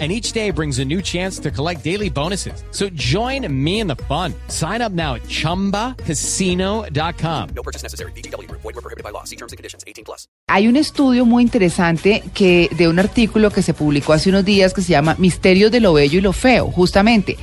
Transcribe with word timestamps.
and 0.00 0.10
each 0.10 0.32
day 0.32 0.50
brings 0.50 0.80
a 0.80 0.84
new 0.84 1.00
chance 1.00 1.38
to 1.38 1.50
collect 1.52 1.84
daily 1.84 2.10
bonuses. 2.10 2.64
So 2.72 2.88
join 2.94 3.46
me 3.48 3.78
in 3.80 3.86
the 3.86 3.94
fun. 4.08 4.34
Sign 4.48 4.82
up 4.82 4.90
now 4.92 5.14
at 5.14 5.22
ChumbaCasino.com. 5.28 7.48
No 7.54 7.62
purchase 7.62 7.82
necessary. 7.84 8.10
BGW. 8.12 8.50
Void 8.50 8.64
were 8.74 8.82
prohibited 8.82 9.04
by 9.04 9.10
law. 9.12 9.22
See 9.24 9.36
terms 9.36 9.52
and 9.52 9.56
conditions. 9.58 9.84
18 9.86 10.04
plus. 10.04 10.26
Hay 10.48 10.68
un 10.68 10.76
estudio 10.76 11.24
muy 11.24 11.42
interesante 11.42 12.22
que 12.34 12.68
de 12.76 12.88
un 12.88 12.98
artículo 12.98 13.50
que 13.50 13.62
se 13.62 13.74
publicó 13.74 14.12
hace 14.12 14.30
unos 14.30 14.44
días 14.44 14.74
que 14.74 14.82
se 14.82 14.88
llama 14.92 15.14
Misterios 15.18 15.70
de 15.70 15.80
lo 15.80 15.92
bello 15.94 16.18
y 16.18 16.22
lo 16.22 16.32
feo, 16.32 16.70
justamente. 16.70 17.36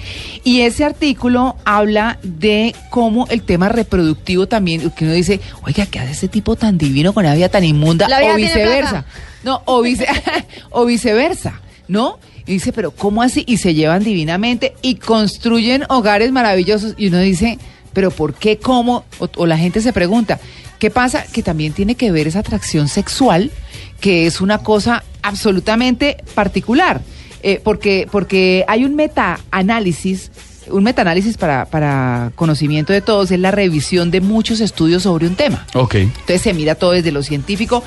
Y 0.44 0.62
ese 0.62 0.84
artículo 0.84 1.55
habla 1.66 2.20
de 2.24 2.76
cómo 2.90 3.27
el 3.30 3.44
tema 3.44 3.70
reproductivo 3.70 4.48
también, 4.48 4.90
que 4.91 5.05
uno 5.05 5.13
dice, 5.13 5.40
oiga, 5.63 5.86
¿qué 5.86 5.99
hace 5.99 6.12
ese 6.12 6.27
tipo 6.27 6.55
tan 6.55 6.77
divino 6.77 7.13
con 7.13 7.24
la 7.24 7.34
vida 7.34 7.49
tan 7.49 7.63
inmunda? 7.63 8.08
La 8.08 8.20
vida 8.20 8.34
o 8.34 8.36
tiene 8.36 8.54
viceversa. 8.54 9.05
No, 9.44 9.62
o, 9.66 9.82
vice- 9.82 10.08
o 10.70 10.86
viceversa, 10.86 11.62
¿no? 11.88 12.20
Y 12.52 12.55
dice, 12.55 12.73
pero 12.73 12.91
¿cómo 12.91 13.22
así? 13.22 13.44
Y 13.48 13.58
se 13.58 13.73
llevan 13.73 14.04
divinamente 14.04 14.73
y 14.82 14.96
construyen 14.96 15.84
hogares 15.90 16.32
maravillosos. 16.32 16.96
Y 16.98 17.08
uno 17.08 17.20
dice, 17.20 17.58
pero 17.94 18.12
¿por 18.12 18.34
qué? 18.34 18.58
¿Cómo? 18.58 19.05
O, 19.20 19.30
o 19.38 19.46
la 19.46 19.58
gente 19.58 19.80
se 19.82 19.94
pregunta, 19.94 20.40
¿qué 20.77 20.90
pasa? 20.90 21.24
Que 21.32 21.44
también 21.44 21.74
tiene 21.74 21.96
que 21.96 22.12
ver 22.12 22.27
esa 22.27 22.40
atracción 22.40 22.88
sexual, 22.88 23.52
que 24.00 24.26
es 24.27 24.41
una 24.41 24.58
cosa 24.58 25.04
absolutamente 25.22 26.18
particular. 26.36 27.02
Eh, 27.44 27.60
porque, 27.63 28.07
porque 28.12 28.66
hay 28.68 28.85
un 28.85 28.96
metaanálisis, 28.96 30.32
un 30.70 30.84
metaanálisis 30.84 31.38
para, 31.38 31.66
para 31.66 32.32
conocimiento 32.35 32.94
de 32.94 33.02
todos, 33.02 33.32
es 33.32 33.40
la 33.40 33.52
revisión 33.52 34.12
de 34.12 34.22
muchos 34.22 34.60
estudios 34.60 35.04
sobre 35.04 35.27
un 35.27 35.35
tema. 35.35 35.66
Ok. 35.74 35.96
Entonces 35.96 36.41
se 36.41 36.54
mira 36.54 36.76
todo 36.76 36.91
desde 36.91 37.12
lo 37.12 37.24
científico. 37.24 37.84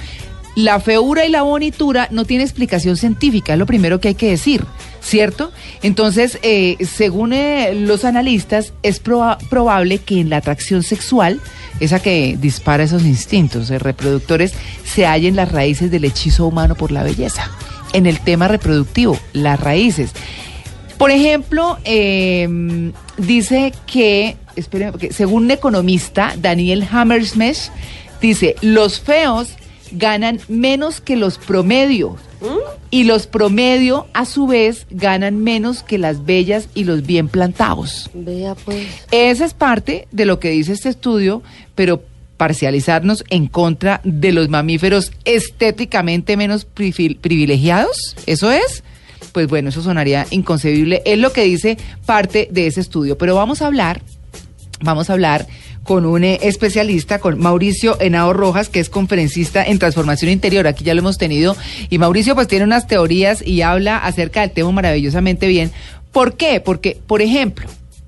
La 0.57 0.79
feura 0.79 1.27
y 1.27 1.31
la 1.31 1.43
bonitura 1.43 2.07
no 2.13 2.25
tiene 2.25 2.45
explicación 2.45 2.97
científica, 2.97 3.55
es 3.55 3.59
lo 3.59 3.67
primero 3.67 3.99
que 4.01 4.09
hay 4.09 4.15
que 4.15 4.31
decir, 4.31 4.65
¿cierto? 5.01 5.51
Entonces, 5.83 6.39
eh, 6.43 6.77
según 6.87 7.33
eh, 7.33 7.75
los 7.75 8.05
analistas, 8.05 8.73
es 8.85 9.03
proba- 9.03 9.37
probable 9.49 9.99
que 9.99 10.21
en 10.21 10.31
la 10.31 10.37
atracción 10.37 10.85
sexual, 10.85 11.41
esa 11.81 12.01
que 12.01 12.37
dispara 12.41 12.85
esos 12.85 13.03
instintos 13.05 13.69
eh, 13.71 13.81
reproductores, 13.81 14.53
se 14.85 15.07
hallen 15.07 15.35
las 15.35 15.51
raíces 15.51 15.91
del 15.91 16.05
hechizo 16.05 16.47
humano 16.47 16.77
por 16.77 16.93
la 16.93 17.03
belleza. 17.03 17.51
En 17.93 18.07
el 18.07 18.21
tema 18.21 18.47
reproductivo, 18.47 19.19
las 19.33 19.59
raíces. 19.59 20.13
Por 20.99 21.11
ejemplo, 21.11 21.79
eh, 21.85 22.93
dice 23.19 23.73
que, 23.89 24.37
esperen, 24.55 24.93
que 24.93 25.13
según 25.13 25.47
un 25.47 25.51
economista, 25.51 26.35
Daniel 26.39 26.87
Hammersmith, 26.89 27.57
dice, 28.21 28.55
los 28.61 29.01
feos 29.01 29.49
ganan 29.93 30.41
menos 30.49 31.01
que 31.01 31.17
los 31.17 31.39
promedios. 31.39 32.21
Y 32.91 33.05
los 33.05 33.27
promedio, 33.27 34.07
a 34.13 34.27
su 34.27 34.47
vez, 34.47 34.87
ganan 34.91 35.43
menos 35.43 35.83
que 35.83 35.97
las 35.97 36.27
bellas 36.27 36.69
y 36.75 36.85
los 36.85 37.07
bien 37.07 37.29
plantados. 37.29 38.11
Vea 38.13 38.55
pues. 38.55 38.87
Esa 39.11 39.47
es 39.47 39.55
parte 39.55 40.07
de 40.13 40.27
lo 40.27 40.39
que 40.39 40.51
dice 40.51 40.73
este 40.73 40.91
estudio, 40.91 41.43
pero 41.75 42.03
parcializarnos 42.37 43.25
en 43.31 43.47
contra 43.47 44.01
de 44.05 44.33
los 44.33 44.49
mamíferos 44.49 45.13
estéticamente 45.25 46.37
menos 46.37 46.67
privilegiados, 46.67 48.17
¿eso 48.27 48.51
es? 48.51 48.83
Pues 49.33 49.49
bueno, 49.49 49.71
eso 49.71 49.83
sonaría 49.83 50.27
inconcebible. 50.31 51.03
Es 51.07 51.19
lo 51.19 51.33
que 51.33 51.45
dice 51.45 51.79
parte 52.07 52.49
de 52.51 52.67
ese 52.67 52.81
estudio. 52.81 53.19
Pero 53.19 53.35
vamos 53.35 53.63
a 53.63 53.67
hablar, 53.67 54.03
vamos 54.81 55.11
a 55.11 55.15
hablar 55.15 55.47
con 55.85 56.05
un 56.07 56.25
eh, 56.25 56.41
especialista, 56.43 57.21
con 57.21 57.39
Mauricio 57.39 57.97
Henao 58.01 58.33
Rojas, 58.33 58.69
que 58.69 58.81
es 58.81 58.89
conferencista 58.89 59.63
en 59.63 59.79
transformación 59.79 60.31
interior. 60.31 60.67
Aquí 60.67 60.83
ya 60.83 60.95
lo 60.95 61.01
hemos 61.01 61.19
tenido. 61.19 61.57
Y 61.91 61.99
Mauricio 61.99 62.35
pues 62.35 62.49
tiene 62.49 62.65
unas 62.65 62.87
teorías 62.89 63.47
y 63.47 63.63
habla 63.63 63.99
acerca 63.99 64.41
del 64.41 64.51
tema 64.51 64.73
maravillosamente 64.73 65.47
bien. 65.47 65.71
¿Por 66.11 66.37
qué? 66.37 66.61
Porque, 66.61 66.99
por 67.07 67.23
ejemplo, 67.23 67.67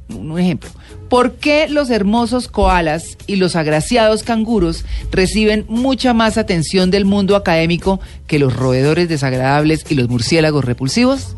un 0.08 0.38
ejemplo. 0.38 0.70
¿Por 1.08 1.34
qué 1.34 1.68
los 1.68 1.90
hermosos 1.90 2.48
koalas 2.48 3.16
y 3.28 3.36
los 3.36 3.54
agraciados 3.54 4.24
canguros 4.24 4.84
reciben 5.12 5.64
mucha 5.68 6.14
más 6.14 6.36
atención 6.36 6.90
del 6.90 7.04
mundo 7.04 7.36
académico 7.36 8.00
que 8.26 8.40
los 8.40 8.56
roedores 8.56 9.08
desagradables 9.08 9.84
y 9.88 9.94
los 9.94 10.08
murciélagos 10.08 10.64
repulsivos? 10.64 11.36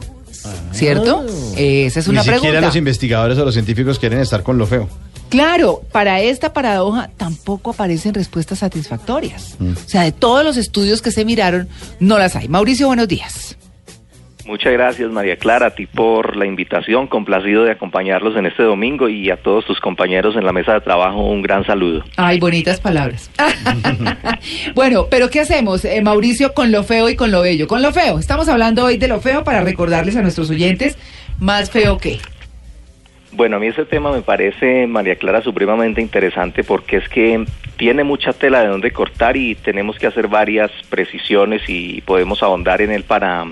¿Cierto? 0.73 1.27
Esa 1.57 2.01
es 2.01 2.09
una 2.09 2.21
Ni 2.21 2.25
siquiera 2.25 2.41
pregunta. 2.41 2.61
los 2.67 2.77
investigadores 2.77 3.37
o 3.39 3.45
los 3.45 3.53
científicos 3.55 3.99
quieren 3.99 4.21
estar 4.21 4.43
con 4.43 4.57
lo 4.57 4.67
feo. 4.67 4.89
Claro, 5.29 5.83
para 5.93 6.21
esta 6.21 6.53
paradoja 6.53 7.11
tampoco 7.17 7.71
aparecen 7.71 8.15
respuestas 8.15 8.61
satisfactorias. 8.61 9.57
O 9.61 9.89
sea, 9.89 10.03
de 10.03 10.13
todos 10.13 10.45
los 10.45 10.57
estudios 10.57 11.03
que 11.03 11.11
se 11.11 11.25
miraron, 11.25 11.69
no 12.01 12.19
las 12.19 12.37
hay. 12.37 12.49
Mauricio, 12.49 12.87
buenos 12.87 13.09
días. 13.09 13.59
Muchas 14.49 14.73
gracias 14.73 15.11
María 15.11 15.37
Clara, 15.37 15.67
a 15.67 15.71
ti 15.75 15.85
por 15.85 16.35
la 16.35 16.47
invitación, 16.47 17.07
complacido 17.07 17.65
de 17.65 17.73
acompañarlos 17.73 18.35
en 18.35 18.47
este 18.47 18.63
domingo 18.63 19.11
y 19.11 19.29
a 19.29 19.37
todos 19.37 19.67
tus 19.67 19.79
compañeros 19.79 20.37
en 20.37 20.47
la 20.47 20.55
mesa 20.55 20.73
de 20.73 20.81
trabajo 20.81 21.21
un 21.21 21.43
gran 21.43 21.67
saludo. 21.67 22.03
Ay, 22.17 22.41
bonitas 22.41 22.81
palabras. 22.81 23.31
bueno, 24.75 25.09
pero 25.11 25.29
¿qué 25.29 25.41
hacemos, 25.41 25.85
eh, 25.85 26.01
Mauricio, 26.01 26.55
con 26.55 26.73
lo 26.73 26.83
feo 26.83 27.11
y 27.11 27.15
con 27.15 27.31
lo 27.31 27.43
bello? 27.43 27.69
Con 27.69 27.83
lo 27.83 27.93
feo. 27.93 28.19
Estamos 28.19 28.49
hablando 28.49 28.87
hoy 28.87 28.97
de 28.97 29.09
lo 29.09 29.21
feo 29.21 29.45
para 29.45 29.61
recordarles 29.61 30.17
a 30.17 30.23
nuestros 30.23 30.49
oyentes 30.49 30.97
más 31.39 31.71
feo 31.71 31.99
que. 31.99 32.19
Bueno, 33.33 33.57
a 33.57 33.59
mí 33.59 33.67
ese 33.67 33.85
tema 33.85 34.11
me 34.11 34.23
parece, 34.23 34.87
María 34.87 35.17
Clara, 35.17 35.43
supremamente 35.43 36.01
interesante 36.01 36.65
porque 36.65 36.97
es 36.97 37.09
que 37.09 37.45
tiene 37.77 38.03
mucha 38.03 38.33
tela 38.33 38.63
de 38.63 38.69
donde 38.69 38.91
cortar 38.91 39.37
y 39.37 39.55
tenemos 39.55 39.99
que 39.99 40.07
hacer 40.07 40.29
varias 40.29 40.71
precisiones 40.89 41.63
y 41.69 42.01
podemos 42.01 42.43
ahondar 42.43 42.81
en 42.81 42.91
él 42.91 43.05
para 43.05 43.45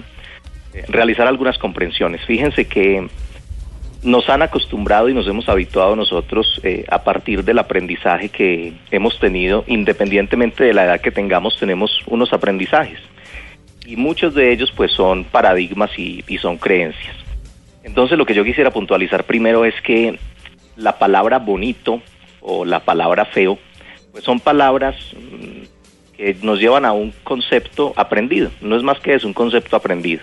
eh, 0.73 0.85
realizar 0.89 1.27
algunas 1.27 1.59
comprensiones. 1.59 2.25
Fíjense 2.25 2.67
que 2.67 3.07
nos 4.03 4.31
han 4.31 4.43
acostumbrado 4.43 5.09
y 5.11 5.15
nos 5.15 5.27
hemos 5.29 5.49
habituado 5.49 5.95
nosotros 5.95 6.61
eh, 6.63 6.85
a 6.89 7.05
partir 7.05 7.45
del 7.45 7.59
aprendizaje 7.59 8.31
que 8.31 8.73
hemos 8.91 9.19
tenido, 9.19 9.65
independientemente 9.67 10.65
de 10.65 10.73
la 10.73 10.85
edad 10.85 11.01
que 11.01 11.11
tengamos, 11.11 11.59
tenemos 11.59 12.03
unos 12.07 12.33
aprendizajes. 12.33 13.01
Y 13.85 13.97
muchos 13.97 14.35
de 14.35 14.53
ellos 14.53 14.73
pues 14.75 14.91
son 14.93 15.25
paradigmas 15.25 15.91
y, 15.99 16.25
y 16.27 16.39
son 16.39 16.57
creencias. 16.57 17.26
Entonces 17.87 18.19
lo 18.19 18.27
que 18.27 18.35
yo 18.35 18.45
quisiera 18.45 18.71
puntualizar 18.71 19.25
primero 19.25 19.65
es 19.65 19.75
que 19.81 20.19
la 20.77 20.99
palabra 20.99 21.39
bonito 21.39 22.03
o 22.41 22.65
la 22.65 22.81
palabra 22.81 23.25
feo, 23.25 23.59
pues 24.13 24.25
son 24.25 24.41
palabras 24.41 24.97
mm, 25.15 26.17
que 26.17 26.37
nos 26.43 26.59
llevan 26.59 26.85
a 26.85 26.93
un 26.93 27.13
concepto 27.23 27.93
aprendido. 27.97 28.51
No 28.61 28.77
es 28.77 28.83
más 28.83 28.99
que 28.99 29.15
eso, 29.15 29.27
un 29.27 29.35
concepto 29.35 29.77
aprendido. 29.77 30.23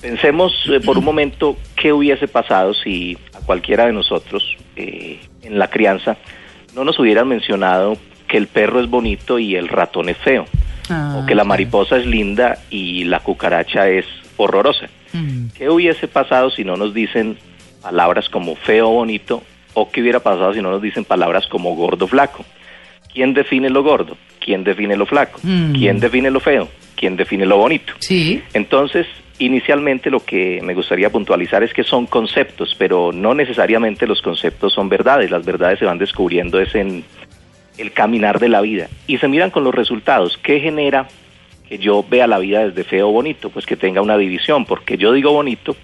Pensemos 0.00 0.52
eh, 0.68 0.80
por 0.80 0.96
un 0.96 1.04
momento 1.04 1.56
qué 1.76 1.92
hubiese 1.92 2.28
pasado 2.28 2.72
si 2.72 3.18
a 3.34 3.44
cualquiera 3.44 3.86
de 3.86 3.92
nosotros 3.92 4.56
eh, 4.76 5.20
en 5.42 5.58
la 5.58 5.68
crianza 5.68 6.16
no 6.74 6.84
nos 6.84 6.98
hubieran 6.98 7.28
mencionado 7.28 7.96
que 8.26 8.38
el 8.38 8.46
perro 8.46 8.80
es 8.80 8.88
bonito 8.88 9.38
y 9.38 9.54
el 9.54 9.68
ratón 9.68 10.08
es 10.08 10.16
feo, 10.16 10.46
Ah, 10.88 11.20
o 11.20 11.26
que 11.26 11.34
la 11.34 11.44
mariposa 11.44 11.96
es 11.96 12.06
linda 12.06 12.58
y 12.70 13.04
la 13.04 13.20
cucaracha 13.20 13.88
es 13.88 14.06
horrorosa. 14.36 14.88
Mm. 15.22 15.48
¿Qué 15.56 15.68
hubiese 15.68 16.08
pasado 16.08 16.50
si 16.50 16.64
no 16.64 16.76
nos 16.76 16.94
dicen 16.94 17.36
palabras 17.82 18.28
como 18.28 18.56
feo, 18.56 18.88
bonito? 18.88 19.42
¿O 19.74 19.90
qué 19.90 20.00
hubiera 20.00 20.20
pasado 20.20 20.54
si 20.54 20.62
no 20.62 20.70
nos 20.70 20.82
dicen 20.82 21.04
palabras 21.04 21.46
como 21.46 21.74
gordo, 21.74 22.06
flaco? 22.06 22.44
¿Quién 23.12 23.34
define 23.34 23.70
lo 23.70 23.82
gordo? 23.82 24.16
¿Quién 24.40 24.64
define 24.64 24.96
lo 24.96 25.06
flaco? 25.06 25.40
Mm. 25.42 25.72
¿Quién 25.72 26.00
define 26.00 26.30
lo 26.30 26.40
feo? 26.40 26.68
¿Quién 26.94 27.16
define 27.16 27.46
lo 27.46 27.58
bonito? 27.58 27.92
Sí. 27.98 28.42
Entonces, 28.54 29.06
inicialmente 29.38 30.10
lo 30.10 30.20
que 30.20 30.60
me 30.62 30.74
gustaría 30.74 31.10
puntualizar 31.10 31.62
es 31.62 31.72
que 31.72 31.84
son 31.84 32.06
conceptos, 32.06 32.74
pero 32.78 33.12
no 33.12 33.34
necesariamente 33.34 34.06
los 34.06 34.22
conceptos 34.22 34.72
son 34.72 34.88
verdades. 34.88 35.30
Las 35.30 35.44
verdades 35.44 35.78
se 35.78 35.84
van 35.84 35.98
descubriendo 35.98 36.60
es 36.60 36.74
en 36.74 37.04
el 37.78 37.92
caminar 37.92 38.38
de 38.38 38.48
la 38.48 38.60
vida. 38.60 38.88
Y 39.06 39.18
se 39.18 39.28
miran 39.28 39.50
con 39.50 39.64
los 39.64 39.74
resultados. 39.74 40.38
¿Qué 40.42 40.60
genera 40.60 41.08
que 41.68 41.78
yo 41.78 42.04
vea 42.08 42.26
la 42.26 42.38
vida 42.38 42.66
desde 42.66 42.84
feo 42.84 43.08
o 43.08 43.12
bonito? 43.12 43.50
Pues 43.50 43.66
que 43.66 43.76
tenga 43.76 44.00
una 44.00 44.16
división, 44.16 44.64
porque 44.64 44.96
yo 44.96 45.12
digo 45.12 45.32
bonito 45.32 45.76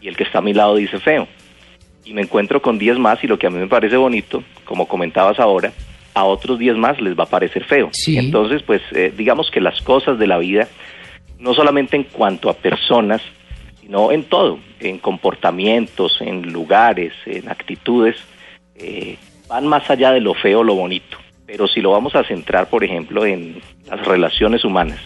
y 0.00 0.08
el 0.08 0.16
que 0.16 0.24
está 0.24 0.38
a 0.38 0.42
mi 0.42 0.52
lado 0.52 0.76
dice 0.76 0.98
feo. 0.98 1.26
Y 2.04 2.12
me 2.12 2.22
encuentro 2.22 2.60
con 2.60 2.78
10 2.78 2.98
más 2.98 3.24
y 3.24 3.26
lo 3.26 3.38
que 3.38 3.46
a 3.46 3.50
mí 3.50 3.58
me 3.58 3.66
parece 3.66 3.96
bonito, 3.96 4.44
como 4.66 4.86
comentabas 4.86 5.40
ahora, 5.40 5.72
a 6.12 6.24
otros 6.24 6.58
10 6.58 6.76
más 6.76 7.00
les 7.00 7.18
va 7.18 7.24
a 7.24 7.28
parecer 7.28 7.64
feo. 7.64 7.88
Sí. 7.92 8.18
Entonces, 8.18 8.62
pues 8.62 8.82
eh, 8.92 9.12
digamos 9.16 9.50
que 9.50 9.60
las 9.60 9.80
cosas 9.80 10.18
de 10.18 10.26
la 10.26 10.36
vida, 10.36 10.68
no 11.38 11.54
solamente 11.54 11.96
en 11.96 12.04
cuanto 12.04 12.50
a 12.50 12.54
personas, 12.54 13.22
sino 13.80 14.12
en 14.12 14.24
todo, 14.24 14.58
en 14.80 14.98
comportamientos, 14.98 16.20
en 16.20 16.52
lugares, 16.52 17.14
en 17.24 17.48
actitudes, 17.48 18.16
eh, 18.76 19.16
van 19.48 19.66
más 19.66 19.88
allá 19.90 20.12
de 20.12 20.20
lo 20.20 20.34
feo 20.34 20.60
o 20.60 20.64
lo 20.64 20.74
bonito. 20.74 21.16
pero 21.46 21.68
si 21.68 21.82
lo 21.82 21.90
vamos 21.90 22.14
a 22.14 22.24
centrar, 22.24 22.68
por 22.70 22.84
ejemplo, 22.84 23.26
en 23.26 23.60
las 23.86 24.04
relaciones 24.06 24.64
humanas 24.64 24.98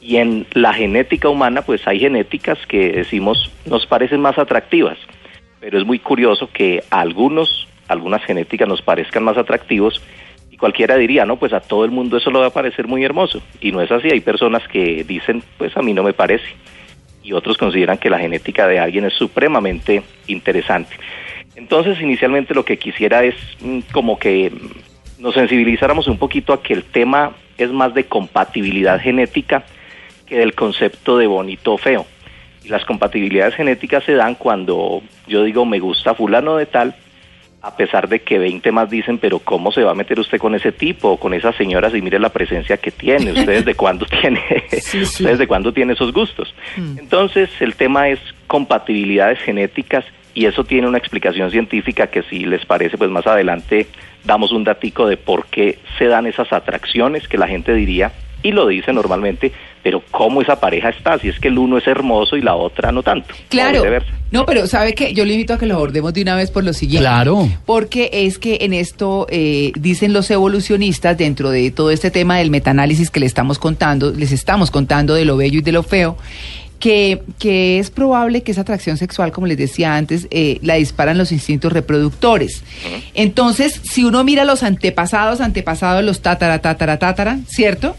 y 0.00 0.16
en 0.16 0.46
la 0.52 0.72
genética 0.72 1.28
humana, 1.28 1.62
pues 1.62 1.86
hay 1.86 2.00
genéticas 2.00 2.58
que 2.66 2.92
decimos 2.92 3.50
nos 3.66 3.86
parecen 3.86 4.20
más 4.20 4.38
atractivas, 4.38 4.98
pero 5.60 5.78
es 5.78 5.84
muy 5.84 5.98
curioso 5.98 6.48
que 6.52 6.82
a 6.90 7.00
algunos, 7.00 7.68
algunas 7.86 8.24
genéticas 8.24 8.66
nos 8.66 8.82
parezcan 8.82 9.24
más 9.24 9.36
atractivos 9.36 10.00
y 10.50 10.56
cualquiera 10.56 10.96
diría, 10.96 11.26
no, 11.26 11.36
pues 11.36 11.52
a 11.52 11.60
todo 11.60 11.84
el 11.84 11.90
mundo 11.90 12.16
eso 12.16 12.30
le 12.30 12.38
va 12.38 12.46
a 12.46 12.52
parecer 12.52 12.88
muy 12.88 13.04
hermoso. 13.04 13.42
Y 13.60 13.72
no 13.72 13.80
es 13.82 13.90
así, 13.90 14.08
hay 14.10 14.20
personas 14.20 14.66
que 14.68 15.04
dicen, 15.04 15.42
pues 15.58 15.76
a 15.76 15.82
mí 15.82 15.92
no 15.92 16.02
me 16.02 16.12
parece. 16.12 16.46
Y 17.22 17.34
otros 17.34 17.58
consideran 17.58 17.98
que 17.98 18.10
la 18.10 18.18
genética 18.18 18.66
de 18.66 18.78
alguien 18.78 19.04
es 19.04 19.12
supremamente 19.12 20.02
interesante. 20.26 20.96
Entonces, 21.56 22.00
inicialmente 22.00 22.54
lo 22.54 22.64
que 22.64 22.78
quisiera 22.78 23.22
es 23.22 23.34
mm, 23.60 23.80
como 23.92 24.18
que 24.18 24.50
nos 25.18 25.34
sensibilizáramos 25.34 26.08
un 26.08 26.16
poquito 26.16 26.54
a 26.54 26.62
que 26.62 26.72
el 26.72 26.84
tema 26.84 27.32
es 27.58 27.70
más 27.70 27.92
de 27.92 28.04
compatibilidad 28.04 28.98
genética 28.98 29.64
que 30.30 30.38
del 30.38 30.54
concepto 30.54 31.18
de 31.18 31.26
bonito 31.26 31.74
o 31.74 31.78
feo. 31.78 32.06
Y 32.64 32.68
las 32.68 32.84
compatibilidades 32.84 33.56
genéticas 33.56 34.04
se 34.04 34.14
dan 34.14 34.36
cuando 34.36 35.02
yo 35.26 35.42
digo 35.42 35.66
me 35.66 35.80
gusta 35.80 36.14
fulano 36.14 36.56
de 36.56 36.66
tal, 36.66 36.94
a 37.62 37.76
pesar 37.76 38.08
de 38.08 38.20
que 38.20 38.38
20 38.38 38.70
más 38.72 38.88
dicen, 38.88 39.18
pero 39.18 39.40
¿cómo 39.40 39.72
se 39.72 39.82
va 39.82 39.90
a 39.90 39.94
meter 39.94 40.18
usted 40.20 40.38
con 40.38 40.54
ese 40.54 40.72
tipo 40.72 41.10
o 41.10 41.16
con 41.18 41.34
esas 41.34 41.56
señoras 41.56 41.94
y 41.94 42.00
mire 42.00 42.18
la 42.18 42.30
presencia 42.30 42.76
que 42.76 42.92
tiene? 42.92 43.32
¿Ustedes 43.38 43.64
de 43.64 43.74
cuándo 43.74 44.06
tiene, 44.06 44.40
¿ustedes 44.72 45.38
de 45.38 45.46
cuándo 45.46 45.72
tiene 45.72 45.94
esos 45.94 46.12
gustos? 46.12 46.54
Entonces, 46.76 47.50
el 47.60 47.74
tema 47.74 48.08
es 48.08 48.20
compatibilidades 48.46 49.40
genéticas 49.40 50.04
y 50.32 50.46
eso 50.46 50.64
tiene 50.64 50.86
una 50.86 50.98
explicación 50.98 51.50
científica 51.50 52.06
que 52.06 52.22
si 52.22 52.44
les 52.44 52.64
parece, 52.64 52.96
pues 52.96 53.10
más 53.10 53.26
adelante 53.26 53.88
damos 54.24 54.52
un 54.52 54.64
datico 54.64 55.06
de 55.06 55.16
por 55.16 55.46
qué 55.46 55.78
se 55.98 56.06
dan 56.06 56.26
esas 56.26 56.52
atracciones 56.52 57.26
que 57.26 57.36
la 57.36 57.48
gente 57.48 57.74
diría 57.74 58.12
y 58.42 58.52
lo 58.52 58.66
dice 58.68 58.92
normalmente, 58.92 59.52
pero 59.82 60.02
cómo 60.10 60.42
esa 60.42 60.60
pareja 60.60 60.90
está, 60.90 61.18
si 61.18 61.28
es 61.28 61.38
que 61.38 61.48
el 61.48 61.58
uno 61.58 61.78
es 61.78 61.86
hermoso 61.86 62.36
y 62.36 62.42
la 62.42 62.54
otra 62.54 62.92
no 62.92 63.02
tanto. 63.02 63.34
Claro. 63.48 63.82
No, 64.30 64.46
pero 64.46 64.66
¿sabe 64.66 64.94
qué? 64.94 65.12
Yo 65.12 65.24
le 65.24 65.34
invito 65.34 65.54
a 65.54 65.58
que 65.58 65.66
lo 65.66 65.74
abordemos 65.74 66.14
de 66.14 66.22
una 66.22 66.36
vez 66.36 66.50
por 66.50 66.64
lo 66.64 66.72
siguiente. 66.72 67.02
Claro. 67.02 67.48
Porque 67.66 68.10
es 68.12 68.38
que 68.38 68.58
en 68.62 68.72
esto 68.72 69.26
eh, 69.30 69.72
dicen 69.74 70.12
los 70.12 70.30
evolucionistas 70.30 71.16
dentro 71.18 71.50
de 71.50 71.70
todo 71.70 71.90
este 71.90 72.10
tema 72.10 72.38
del 72.38 72.50
metaanálisis 72.50 73.10
que 73.10 73.20
le 73.20 73.26
estamos 73.26 73.58
contando, 73.58 74.12
les 74.12 74.32
estamos 74.32 74.70
contando 74.70 75.14
de 75.14 75.24
lo 75.24 75.36
bello 75.36 75.58
y 75.58 75.62
de 75.62 75.72
lo 75.72 75.82
feo, 75.82 76.16
que, 76.80 77.20
que 77.38 77.78
es 77.78 77.90
probable 77.90 78.42
que 78.42 78.52
esa 78.52 78.62
atracción 78.62 78.96
sexual, 78.96 79.32
como 79.32 79.46
les 79.46 79.58
decía 79.58 79.96
antes, 79.96 80.26
eh, 80.30 80.58
la 80.62 80.74
disparan 80.74 81.18
los 81.18 81.30
instintos 81.30 81.72
reproductores. 81.72 82.64
Entonces, 83.14 83.80
si 83.84 84.04
uno 84.04 84.24
mira 84.24 84.44
los 84.44 84.62
antepasados, 84.62 85.40
antepasados, 85.42 86.02
los 86.02 86.22
tatara, 86.22 86.60
tatara, 86.60 86.98
tatara, 86.98 87.38
¿cierto? 87.46 87.96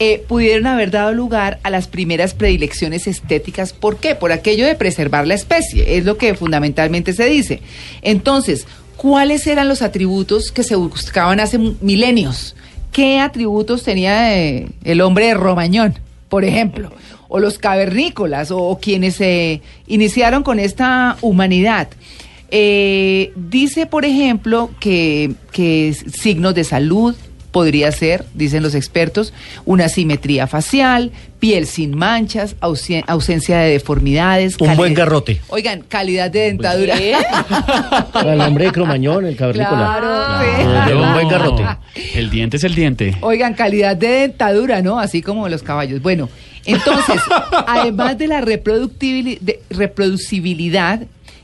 Eh, 0.00 0.24
pudieron 0.26 0.66
haber 0.66 0.90
dado 0.90 1.12
lugar 1.12 1.60
a 1.62 1.68
las 1.68 1.86
primeras 1.86 2.32
predilecciones 2.32 3.06
estéticas. 3.06 3.74
¿Por 3.74 3.98
qué? 3.98 4.14
Por 4.14 4.32
aquello 4.32 4.66
de 4.66 4.74
preservar 4.74 5.26
la 5.26 5.34
especie, 5.34 5.98
es 5.98 6.06
lo 6.06 6.16
que 6.16 6.34
fundamentalmente 6.34 7.12
se 7.12 7.26
dice. 7.26 7.60
Entonces, 8.00 8.66
¿cuáles 8.96 9.46
eran 9.46 9.68
los 9.68 9.82
atributos 9.82 10.52
que 10.52 10.62
se 10.62 10.74
buscaban 10.74 11.38
hace 11.38 11.58
milenios? 11.58 12.56
¿Qué 12.92 13.20
atributos 13.20 13.82
tenía 13.82 14.36
eh, 14.36 14.68
el 14.84 15.02
hombre 15.02 15.26
de 15.26 15.34
Romañón, 15.34 15.98
por 16.30 16.44
ejemplo? 16.46 16.90
O 17.28 17.38
los 17.38 17.58
cavernícolas, 17.58 18.50
o, 18.50 18.58
o 18.58 18.80
quienes 18.80 19.16
se 19.16 19.60
iniciaron 19.86 20.42
con 20.42 20.58
esta 20.58 21.18
humanidad. 21.20 21.88
Eh, 22.50 23.32
dice, 23.36 23.84
por 23.84 24.04
ejemplo, 24.06 24.70
que, 24.80 25.34
que 25.52 25.94
signos 25.94 26.54
de 26.54 26.64
salud, 26.64 27.14
podría 27.50 27.90
ser, 27.92 28.24
dicen 28.34 28.62
los 28.62 28.74
expertos, 28.74 29.32
una 29.64 29.88
simetría 29.88 30.46
facial, 30.46 31.10
piel 31.40 31.66
sin 31.66 31.96
manchas, 31.96 32.54
ausen- 32.60 33.04
ausencia 33.06 33.58
de 33.58 33.70
deformidades. 33.72 34.56
Un 34.60 34.76
buen 34.76 34.94
garrote. 34.94 35.40
Oigan, 35.48 35.80
calidad 35.88 36.30
de 36.30 36.40
dentadura. 36.40 36.94
Para 38.12 38.34
el 38.34 38.40
hombre 38.40 38.66
de 38.66 38.72
Cromañón, 38.72 39.24
el 39.26 39.36
cavernícola. 39.36 39.96
Claro, 40.00 40.40
sí. 40.40 40.62
Claro, 40.64 41.02
un 41.02 41.12
buen 41.14 41.28
garrote. 41.28 41.64
El 42.14 42.30
diente 42.30 42.56
es 42.56 42.64
el 42.64 42.74
diente. 42.74 43.16
Oigan, 43.20 43.54
calidad 43.54 43.96
de 43.96 44.08
dentadura, 44.08 44.82
¿no? 44.82 45.00
Así 45.00 45.22
como 45.22 45.48
los 45.48 45.62
caballos. 45.62 46.02
Bueno, 46.02 46.28
entonces, 46.66 47.20
además 47.66 48.18
de 48.18 48.26
la 48.28 48.40
reproductibili- 48.42 49.38
de- 49.40 49.60
reproducibilidad 49.70 51.00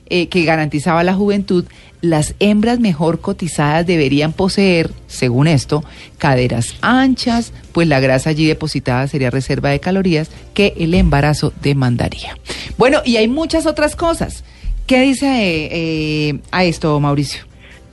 eh, 0.08 0.28
que 0.28 0.44
garantizaba 0.44 1.02
la 1.02 1.14
juventud, 1.14 1.64
las 2.00 2.34
hembras 2.40 2.78
mejor 2.80 3.20
cotizadas 3.20 3.86
deberían 3.86 4.32
poseer, 4.32 4.90
según 5.06 5.46
esto, 5.46 5.84
caderas 6.18 6.76
anchas, 6.80 7.52
pues 7.72 7.88
la 7.88 8.00
grasa 8.00 8.30
allí 8.30 8.46
depositada 8.46 9.06
sería 9.08 9.30
reserva 9.30 9.70
de 9.70 9.80
calorías 9.80 10.30
que 10.54 10.74
el 10.78 10.94
embarazo 10.94 11.52
demandaría. 11.62 12.36
Bueno, 12.76 13.00
y 13.04 13.16
hay 13.16 13.28
muchas 13.28 13.66
otras 13.66 13.96
cosas. 13.96 14.44
¿Qué 14.86 15.00
dice 15.00 15.26
eh, 15.26 15.68
eh, 15.72 16.38
a 16.52 16.64
esto, 16.64 16.98
Mauricio? 17.00 17.44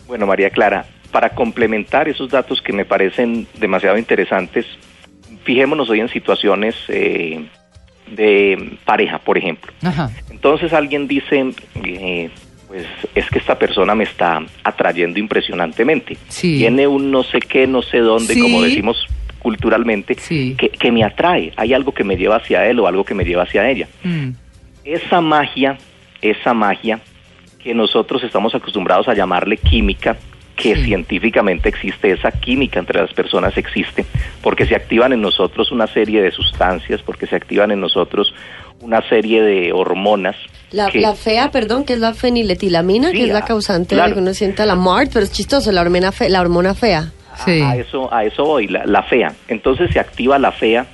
Bueno, 0.07 0.27
María 0.27 0.51
Clara, 0.51 0.85
para 1.11 1.29
complementar 1.29 2.07
esos 2.07 2.29
datos 2.29 2.61
que 2.61 2.71
me 2.71 2.85
parecen 2.85 3.47
demasiado 3.59 3.97
interesantes, 3.97 4.65
fijémonos 5.43 5.89
hoy 5.89 6.01
en 6.01 6.09
situaciones 6.09 6.75
eh, 6.87 7.47
de 8.11 8.77
pareja, 8.85 9.17
por 9.19 9.37
ejemplo. 9.37 9.71
Ajá. 9.81 10.11
Entonces 10.29 10.73
alguien 10.73 11.07
dice, 11.07 11.53
pues 12.73 12.87
es 13.13 13.29
que 13.29 13.37
esta 13.37 13.59
persona 13.59 13.93
me 13.93 14.03
está 14.03 14.41
atrayendo 14.63 15.19
impresionantemente. 15.19 16.17
Sí. 16.27 16.57
Tiene 16.57 16.87
un 16.87 17.11
no 17.11 17.21
sé 17.21 17.39
qué, 17.39 17.67
no 17.67 17.83
sé 17.83 17.99
dónde, 17.99 18.33
Sí. 18.33 18.41
como 18.41 18.63
decimos 18.63 19.05
culturalmente, 19.37 20.15
Sí. 20.17 20.55
que, 20.57 20.69
que 20.69 20.91
me 20.91 21.03
atrae. 21.03 21.53
Hay 21.55 21.73
algo 21.75 21.93
que 21.93 22.03
me 22.03 22.15
lleva 22.17 22.37
hacia 22.37 22.65
él 22.67 22.79
o 22.79 22.87
algo 22.87 23.03
que 23.03 23.13
me 23.13 23.25
lleva 23.25 23.43
hacia 23.43 23.69
ella. 23.69 23.87
Mm. 24.03 24.29
Esa 24.85 25.21
magia, 25.21 25.77
esa 26.21 26.55
magia 26.55 26.99
que 27.59 27.75
nosotros 27.75 28.23
estamos 28.23 28.55
acostumbrados 28.55 29.07
a 29.07 29.13
llamarle 29.13 29.57
química, 29.57 30.17
que 30.55 30.75
Sí. 30.75 30.85
científicamente 30.85 31.69
existe, 31.69 32.11
esa 32.11 32.31
química 32.31 32.79
entre 32.79 33.01
las 33.01 33.13
personas 33.13 33.55
existe, 33.57 34.05
porque 34.41 34.65
se 34.65 34.75
activan 34.75 35.13
en 35.13 35.21
nosotros 35.21 35.71
una 35.71 35.85
serie 35.87 36.21
de 36.23 36.31
sustancias, 36.31 37.01
porque 37.03 37.27
se 37.27 37.35
activan 37.35 37.69
en 37.71 37.81
nosotros 37.81 38.33
una 38.83 39.01
serie 39.09 39.41
de 39.41 39.71
hormonas. 39.73 40.35
La, 40.71 40.89
que- 40.89 40.99
la 41.01 41.13
fea, 41.15 41.49
perdón, 41.51 41.83
que 41.85 41.93
es 41.93 41.99
la 41.99 42.13
feniletilamina, 42.13 43.09
Sí, 43.11 43.17
que 43.17 43.23
es 43.25 43.29
la 43.29 43.39
ah, 43.39 43.45
causante 43.45 43.95
claro. 43.95 44.09
de 44.09 44.15
que 44.15 44.21
uno 44.21 44.33
sienta 44.33 44.65
la 44.65 44.75
MART, 44.75 45.11
pero 45.13 45.23
es 45.25 45.31
chistoso, 45.31 45.71
la 45.71 45.81
hormona, 45.81 46.11
fe- 46.11 46.29
la 46.29 46.41
hormona 46.41 46.73
fea. 46.73 47.11
a- 47.33 47.45
Sí. 47.45 47.61
a, 47.61 47.75
eso, 47.77 48.13
a 48.13 48.23
eso 48.25 48.43
voy, 48.45 48.67
la, 48.67 48.85
la 48.85 49.03
fea. 49.03 49.33
Entonces 49.47 49.89
se 49.91 49.99
activa 49.99 50.37
la 50.39 50.51
fea 50.51 50.85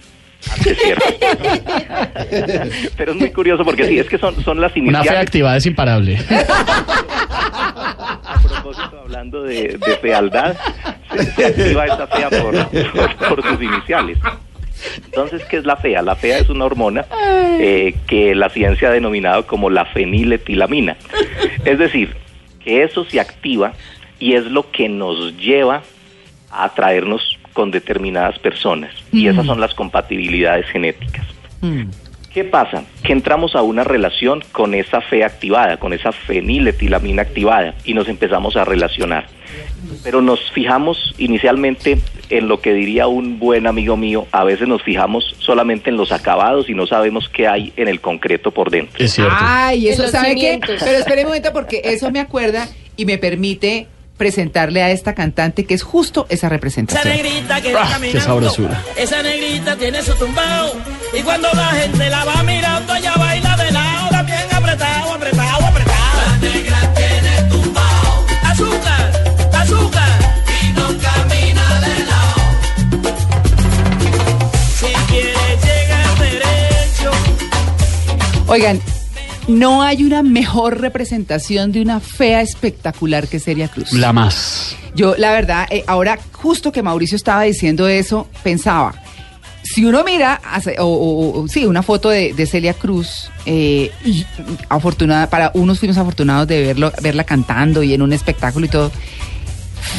cierto. 0.42 1.04
Pero 2.98 3.12
es 3.12 3.18
muy 3.18 3.30
curioso 3.32 3.66
porque 3.66 3.86
sí, 3.86 4.00
es 4.00 4.08
que 4.08 4.18
son, 4.18 4.42
son 4.44 4.62
las 4.62 4.72
Una 4.76 4.80
iniciales. 4.86 5.12
fe 5.12 5.18
activada 5.18 5.58
es 5.58 5.66
imparable. 5.66 6.18
A 7.30 8.40
propósito, 8.42 9.00
hablando 9.02 9.44
de, 9.44 9.78
de 9.78 9.98
fealdad, 10.02 10.56
se, 11.16 11.26
se 11.32 11.46
activa 11.46 11.86
esa 11.86 12.08
fea 12.08 12.30
por, 12.30 12.56
por- 12.70 13.16
por 13.30 13.44
sus 13.50 13.62
iniciales. 13.62 14.18
Entonces, 15.06 15.44
¿qué 15.46 15.58
es 15.58 15.66
la 15.66 15.76
fea? 15.78 16.02
La 16.02 16.16
fea 16.16 16.40
es 16.40 16.50
una 16.50 16.66
hormona 16.66 17.06
eh, 17.60 17.96
que 18.08 18.36
la 18.36 18.50
ciencia 18.50 18.90
ha 18.90 18.92
denominado 18.92 19.46
como 19.46 19.70
la 19.70 19.86
feniletilamina. 19.86 20.98
Es 21.66 21.80
decir, 21.80 22.16
que 22.64 22.84
eso 22.84 23.06
se 23.06 23.20
activa 23.20 23.74
y 24.20 24.34
es 24.34 24.46
lo 24.46 24.72
que 24.72 24.90
nos 24.90 25.38
lleva 25.38 25.82
a 26.52 26.66
atraernos 26.66 27.40
con 27.54 27.72
determinadas 27.72 28.40
personas. 28.40 28.94
Y 29.12 29.28
esas 29.28 29.46
son 29.46 29.60
las 29.60 29.74
compatibilidades 29.74 30.68
genéticas. 30.68 31.26
Mm. 31.62 31.90
¿Qué 32.40 32.46
pasa? 32.46 32.86
Que 33.04 33.12
entramos 33.12 33.54
a 33.54 33.64
una 33.64 33.84
relación 33.84 34.42
con 34.54 34.74
esa 34.74 35.02
fe 35.02 35.26
activada, 35.26 35.76
con 35.76 35.92
esa 35.92 36.14
feniletilamina 36.14 37.24
activada 37.24 37.76
y 37.84 37.94
nos 37.94 38.08
empezamos 38.08 38.56
a 38.56 38.64
relacionar. 38.64 39.28
Pero 40.06 40.22
nos 40.22 40.50
fijamos 40.52 41.14
inicialmente 41.18 42.00
en 42.30 42.48
lo 42.48 42.62
que 42.62 42.74
diría 42.74 43.08
un 43.08 43.40
buen 43.40 43.68
amigo 43.68 43.98
mío, 43.98 44.26
a 44.32 44.46
veces 44.46 44.70
nos 44.70 44.82
fijamos 44.84 45.36
solamente 45.40 45.90
en 45.90 45.98
los 45.98 46.14
acabados 46.14 46.70
y 46.70 46.74
no 46.74 46.88
sabemos 46.88 47.28
qué 47.28 47.46
hay 47.46 47.74
en 47.76 47.90
el 47.90 48.00
concreto 48.00 48.52
por 48.52 48.70
dentro. 48.70 49.04
Es 49.04 49.12
cierto. 49.12 49.36
Ay, 49.38 49.90
eso 49.90 50.08
sabe 50.08 50.36
qué. 50.36 50.62
Pero 50.66 50.98
espere 50.98 51.24
un 51.24 51.28
momento 51.28 51.52
porque 51.52 51.82
eso 51.84 52.10
me 52.10 52.22
acuerda 52.22 52.70
y 52.96 53.04
me 53.04 53.18
permite 53.18 53.88
presentarle 54.20 54.84
a 54.84 54.92
esta 54.92 55.16
cantante 55.16 55.66
que 55.66 55.74
es 55.74 55.82
justo 55.82 56.26
esa 56.30 56.36
Esa 56.36 56.50
representación. 56.50 57.08
negrita 57.16 57.62
que 57.62 57.74
va 57.74 57.84
Ah, 57.96 57.98
qué 58.00 58.20
sabrosura. 58.22 58.84
Esa 58.98 59.24
negrita 59.24 59.76
tiene 59.78 60.04
su 60.04 60.14
tumbao. 60.14 60.74
Y 61.18 61.22
cuando 61.24 61.48
la 61.54 61.68
gente 61.70 62.08
la 62.10 62.26
va 62.26 62.44
mirando, 62.44 62.94
ella 62.96 63.14
baila 63.16 63.56
de 63.58 63.72
lado, 63.72 64.10
también 64.10 64.40
apretado, 64.54 65.14
apretado, 65.14 65.66
apretado. 65.66 65.96
La 66.18 66.38
negra 66.50 66.94
tiene 66.94 67.50
tumbao. 67.50 68.26
Azúcar, 68.44 69.12
azúcar. 69.54 70.20
Y 70.62 70.68
no 70.74 70.88
camina 71.00 71.80
de 71.80 72.04
lado. 72.12 72.42
Si 74.80 74.88
quieres 75.12 75.64
llegar 75.64 76.20
derecho. 76.20 77.12
Oigan, 78.48 78.82
no 79.50 79.82
hay 79.82 80.04
una 80.04 80.24
mejor 80.24 80.80
representación 80.80 81.72
de 81.72 81.82
una 81.82 82.00
fea 82.00 82.42
espectacular 82.42 83.28
que 83.28 83.40
Celia 83.40 83.68
Cruz. 83.68 83.92
La 83.94 84.14
más. 84.14 84.76
Yo, 84.96 85.16
la 85.18 85.32
verdad, 85.32 85.68
eh, 85.70 85.84
ahora 85.88 86.18
justo 86.32 86.72
que 86.72 86.82
Mauricio 86.84 87.16
estaba 87.16 87.44
diciendo 87.44 87.88
eso, 87.88 88.28
pensaba, 88.44 88.94
si 89.64 89.86
uno 89.86 90.04
mira, 90.04 90.42
o, 90.80 90.84
o- 90.86 91.42
o- 91.42 91.48
sí, 91.48 91.66
una 91.66 91.84
foto 91.84 92.10
de, 92.10 92.34
de 92.34 92.46
Celia 92.48 92.74
Cruz, 92.74 93.30
eh, 93.46 93.92
y 94.06 94.26
afortunada, 94.70 95.30
para 95.30 95.52
unos 95.54 95.80
fuimos 95.80 95.98
afortunados 95.98 96.48
de 96.48 96.62
verlo, 96.62 96.92
verla 97.02 97.24
cantando 97.24 97.84
y 97.84 97.94
en 97.94 98.02
un 98.02 98.14
espectáculo 98.14 98.66
y 98.66 98.70
todo. 98.70 98.92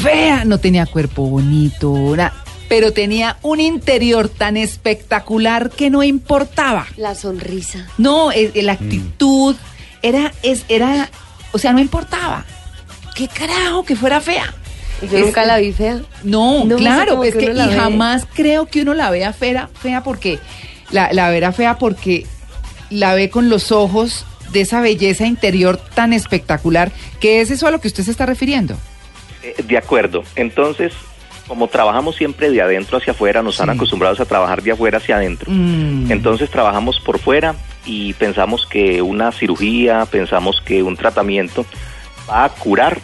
Fea, 0.03 0.45
no 0.45 0.59
tenía 0.59 0.87
cuerpo 0.87 1.27
bonito, 1.27 2.15
na- 2.17 2.33
pero 2.71 2.93
tenía 2.93 3.37
un 3.43 3.59
interior 3.61 4.29
tan 4.29 4.57
espectacular 4.57 5.71
que 5.71 5.91
no 5.91 6.05
importaba. 6.05 6.87
La 6.97 7.17
sonrisa. 7.17 7.89
No, 7.99 8.31
eh, 8.31 8.53
eh, 8.55 8.63
la 8.63 8.73
actitud 8.75 9.57
era, 10.03 10.33
es, 10.45 10.65
era, 10.69 11.11
o 11.51 11.59
sea, 11.59 11.73
no 11.73 11.81
importaba. 11.81 12.45
¿Qué 13.17 13.27
carajo 13.27 13.85
que 13.85 13.97
fuera 13.97 14.21
fea? 14.21 14.55
Yo 15.03 15.19
Es- 15.19 15.25
nunca 15.27 15.45
la 15.45 15.59
vi 15.59 15.73
fea. 15.73 16.01
No, 16.23 16.65
No, 16.65 16.77
claro, 16.77 17.25
es 17.25 17.35
que 17.35 17.47
y 17.47 17.49
ve. 17.49 17.75
jamás 17.77 18.25
creo 18.35 18.67
que 18.67 18.83
uno 18.83 18.95
la 18.95 19.11
vea 19.11 19.33
fea, 19.33 19.69
fea 19.83 20.05
porque 20.05 20.39
la, 20.93 21.13
la 21.13 21.29
verá 21.29 21.51
fea 21.51 21.77
porque 21.77 22.25
la 22.89 23.15
ve 23.15 23.31
con 23.31 23.49
los 23.49 23.73
ojos 23.73 24.25
de 24.53 24.61
esa 24.61 24.81
belleza 24.81 25.27
interior 25.27 25.77
tan 25.95 26.13
espectacular, 26.13 26.93
que 27.19 27.41
es 27.41 27.51
eso 27.51 27.67
a 27.67 27.73
lo 27.73 27.81
que 27.81 27.89
usted 27.89 28.05
se 28.05 28.13
está 28.13 28.27
refiriendo. 28.27 28.77
Eh, 29.43 29.57
De 29.67 29.77
acuerdo. 29.77 30.23
Entonces, 30.37 30.93
como 31.51 31.67
trabajamos 31.67 32.15
siempre 32.15 32.49
de 32.49 32.63
adentro 32.63 32.99
hacia 32.99 33.13
afuera, 33.13 33.43
nos 33.43 33.61
han 33.61 33.71
acostumbrados 33.71 34.21
a 34.21 34.25
trabajar 34.25 34.63
de 34.63 34.71
afuera 34.71 34.99
hacia 34.99 35.17
adentro. 35.17 35.51
Mm. 35.51 36.13
Entonces 36.13 36.49
trabajamos 36.49 37.01
por 37.01 37.19
fuera 37.19 37.57
y 37.85 38.13
pensamos 38.13 38.67
que 38.67 39.03
una 39.03 39.33
cirugía, 39.33 40.07
pensamos 40.09 40.61
que 40.61 40.85
un 40.85 40.97
tratamiento 40.97 41.67
va 42.31 42.45
a 42.45 42.51
curar 42.51 42.99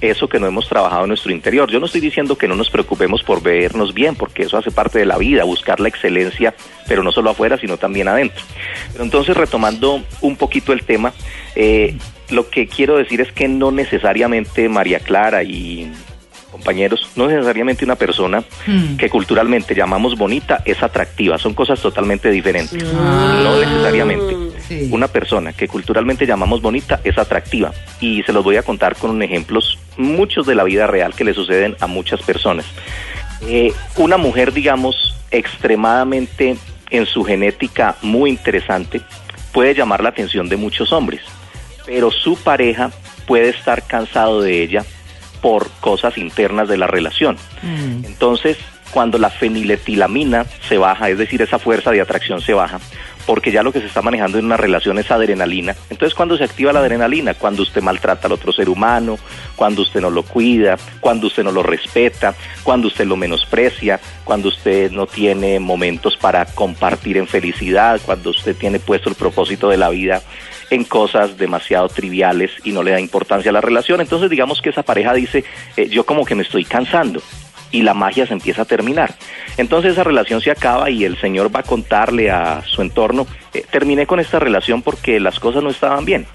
eso 0.00 0.28
que 0.28 0.40
no 0.40 0.48
hemos 0.48 0.68
trabajado 0.68 1.04
en 1.04 1.08
nuestro 1.10 1.30
interior. 1.30 1.70
Yo 1.70 1.78
no 1.78 1.86
estoy 1.86 2.00
diciendo 2.00 2.36
que 2.36 2.48
no 2.48 2.56
nos 2.56 2.68
preocupemos 2.68 3.22
por 3.22 3.40
vernos 3.40 3.94
bien, 3.94 4.16
porque 4.16 4.42
eso 4.42 4.58
hace 4.58 4.72
parte 4.72 4.98
de 4.98 5.06
la 5.06 5.16
vida, 5.16 5.44
buscar 5.44 5.78
la 5.78 5.88
excelencia, 5.88 6.52
pero 6.88 7.04
no 7.04 7.12
solo 7.12 7.30
afuera, 7.30 7.58
sino 7.58 7.76
también 7.76 8.08
adentro. 8.08 8.42
Pero 8.90 9.04
entonces, 9.04 9.36
retomando 9.36 10.02
un 10.20 10.34
poquito 10.34 10.72
el 10.72 10.82
tema, 10.82 11.12
eh, 11.54 11.96
lo 12.28 12.50
que 12.50 12.66
quiero 12.66 12.96
decir 12.96 13.20
es 13.20 13.30
que 13.30 13.46
no 13.46 13.70
necesariamente 13.70 14.68
María 14.68 14.98
Clara 14.98 15.44
y 15.44 15.92
compañeros, 16.64 17.10
no 17.14 17.28
necesariamente 17.28 17.84
una 17.84 17.94
persona 17.96 18.42
Mm. 18.66 18.96
que 18.96 19.10
culturalmente 19.10 19.74
llamamos 19.74 20.16
bonita 20.16 20.62
es 20.64 20.82
atractiva, 20.82 21.36
son 21.36 21.52
cosas 21.52 21.78
totalmente 21.80 22.30
diferentes. 22.30 22.82
Ah. 22.96 23.40
No 23.42 23.60
necesariamente. 23.60 24.34
Sí. 24.66 24.88
Una 24.90 25.08
persona 25.08 25.52
que 25.52 25.68
culturalmente 25.68 26.24
llamamos 26.26 26.62
bonita 26.62 27.00
es 27.04 27.18
atractiva 27.18 27.72
y 28.00 28.22
se 28.22 28.32
los 28.32 28.42
voy 28.42 28.56
a 28.56 28.62
contar 28.62 28.96
con 28.96 29.22
ejemplos 29.22 29.78
muchos 29.98 30.46
de 30.46 30.54
la 30.54 30.64
vida 30.64 30.86
real 30.86 31.12
que 31.14 31.24
le 31.24 31.34
suceden 31.34 31.76
a 31.80 31.86
muchas 31.86 32.22
personas. 32.22 32.64
Eh, 33.46 33.74
una 33.96 34.16
mujer, 34.16 34.54
digamos, 34.54 35.14
extremadamente 35.30 36.56
en 36.88 37.04
su 37.04 37.24
genética 37.24 37.96
muy 38.00 38.30
interesante 38.30 39.02
puede 39.52 39.74
llamar 39.74 40.02
la 40.02 40.08
atención 40.08 40.48
de 40.48 40.56
muchos 40.56 40.92
hombres, 40.92 41.20
pero 41.84 42.10
su 42.10 42.36
pareja 42.36 42.90
puede 43.26 43.50
estar 43.50 43.82
cansado 43.86 44.40
de 44.40 44.62
ella 44.62 44.84
por 45.44 45.68
cosas 45.72 46.16
internas 46.16 46.70
de 46.70 46.78
la 46.78 46.86
relación. 46.86 47.36
Mm. 47.60 48.06
Entonces, 48.06 48.56
cuando 48.92 49.18
la 49.18 49.28
feniletilamina 49.28 50.46
se 50.66 50.78
baja, 50.78 51.10
es 51.10 51.18
decir, 51.18 51.42
esa 51.42 51.58
fuerza 51.58 51.90
de 51.90 52.00
atracción 52.00 52.40
se 52.40 52.54
baja, 52.54 52.80
porque 53.26 53.52
ya 53.52 53.62
lo 53.62 53.70
que 53.70 53.80
se 53.80 53.86
está 53.86 54.00
manejando 54.00 54.38
en 54.38 54.46
una 54.46 54.56
relación 54.56 54.98
es 54.98 55.10
adrenalina. 55.10 55.76
Entonces, 55.90 56.14
cuando 56.14 56.38
se 56.38 56.44
activa 56.44 56.72
la 56.72 56.80
adrenalina, 56.80 57.34
cuando 57.34 57.62
usted 57.62 57.82
maltrata 57.82 58.26
al 58.26 58.32
otro 58.32 58.54
ser 58.54 58.70
humano, 58.70 59.18
cuando 59.54 59.82
usted 59.82 60.00
no 60.00 60.08
lo 60.08 60.22
cuida, 60.22 60.78
cuando 61.00 61.26
usted 61.26 61.44
no 61.44 61.52
lo 61.52 61.62
respeta, 61.62 62.34
cuando 62.62 62.88
usted 62.88 63.04
lo 63.04 63.16
menosprecia, 63.16 64.00
cuando 64.24 64.48
usted 64.48 64.92
no 64.92 65.06
tiene 65.06 65.60
momentos 65.60 66.16
para 66.16 66.46
compartir 66.46 67.18
en 67.18 67.26
felicidad, 67.26 68.00
cuando 68.02 68.30
usted 68.30 68.56
tiene 68.56 68.80
puesto 68.80 69.10
el 69.10 69.14
propósito 69.14 69.68
de 69.68 69.76
la 69.76 69.90
vida 69.90 70.22
en 70.70 70.84
cosas 70.84 71.36
demasiado 71.38 71.88
triviales 71.88 72.50
y 72.64 72.72
no 72.72 72.82
le 72.82 72.92
da 72.92 73.00
importancia 73.00 73.50
a 73.50 73.52
la 73.52 73.60
relación. 73.60 74.00
Entonces 74.00 74.30
digamos 74.30 74.60
que 74.60 74.70
esa 74.70 74.82
pareja 74.82 75.12
dice, 75.14 75.44
eh, 75.76 75.88
yo 75.88 76.04
como 76.04 76.24
que 76.24 76.34
me 76.34 76.42
estoy 76.42 76.64
cansando 76.64 77.20
y 77.70 77.82
la 77.82 77.94
magia 77.94 78.26
se 78.26 78.32
empieza 78.32 78.62
a 78.62 78.66
terminar. 78.66 79.14
Entonces 79.56 79.92
esa 79.92 80.04
relación 80.04 80.40
se 80.40 80.50
acaba 80.50 80.90
y 80.90 81.04
el 81.04 81.18
señor 81.20 81.54
va 81.54 81.60
a 81.60 81.64
contarle 81.64 82.30
a 82.30 82.62
su 82.64 82.82
entorno, 82.82 83.26
eh, 83.52 83.64
terminé 83.70 84.06
con 84.06 84.20
esta 84.20 84.38
relación 84.38 84.82
porque 84.82 85.18
las 85.20 85.40
cosas 85.40 85.62
no 85.62 85.70
estaban 85.70 86.04
bien. 86.04 86.26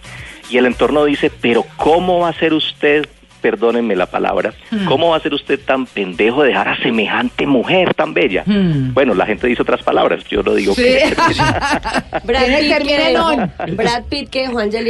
Y 0.50 0.58
el 0.58 0.66
entorno 0.66 1.06
dice, 1.06 1.32
pero 1.42 1.66
¿cómo 1.78 2.20
va 2.20 2.30
a 2.30 2.34
ser 2.34 2.54
usted, 2.54 3.08
perdónenme 3.42 3.96
la 3.96 4.06
palabra, 4.06 4.54
cómo 4.88 5.10
va 5.10 5.18
a 5.18 5.20
ser 5.20 5.34
usted 5.34 5.60
tan 5.60 5.86
pendejo 5.86 6.42
de 6.44 6.50
dejar 6.50 6.68
a 6.70 6.78
semejante 6.82 7.46
mujer 7.46 7.94
tan 7.94 8.14
bella? 8.14 8.44
Hmm. 8.46 8.94
Bueno, 8.94 9.14
la 9.14 9.26
gente 9.26 9.48
dice 9.48 9.62
otras 9.62 9.82
palabras, 9.84 10.24
yo 10.30 10.42
lo 10.44 10.56
digo 10.56 10.74
Sí. 10.76 10.84
que... 10.84 11.14
Brad 12.24 12.44
Pitt, 12.46 12.84
que. 12.86 13.74
Brad 13.74 14.04
Pitt 14.10 14.30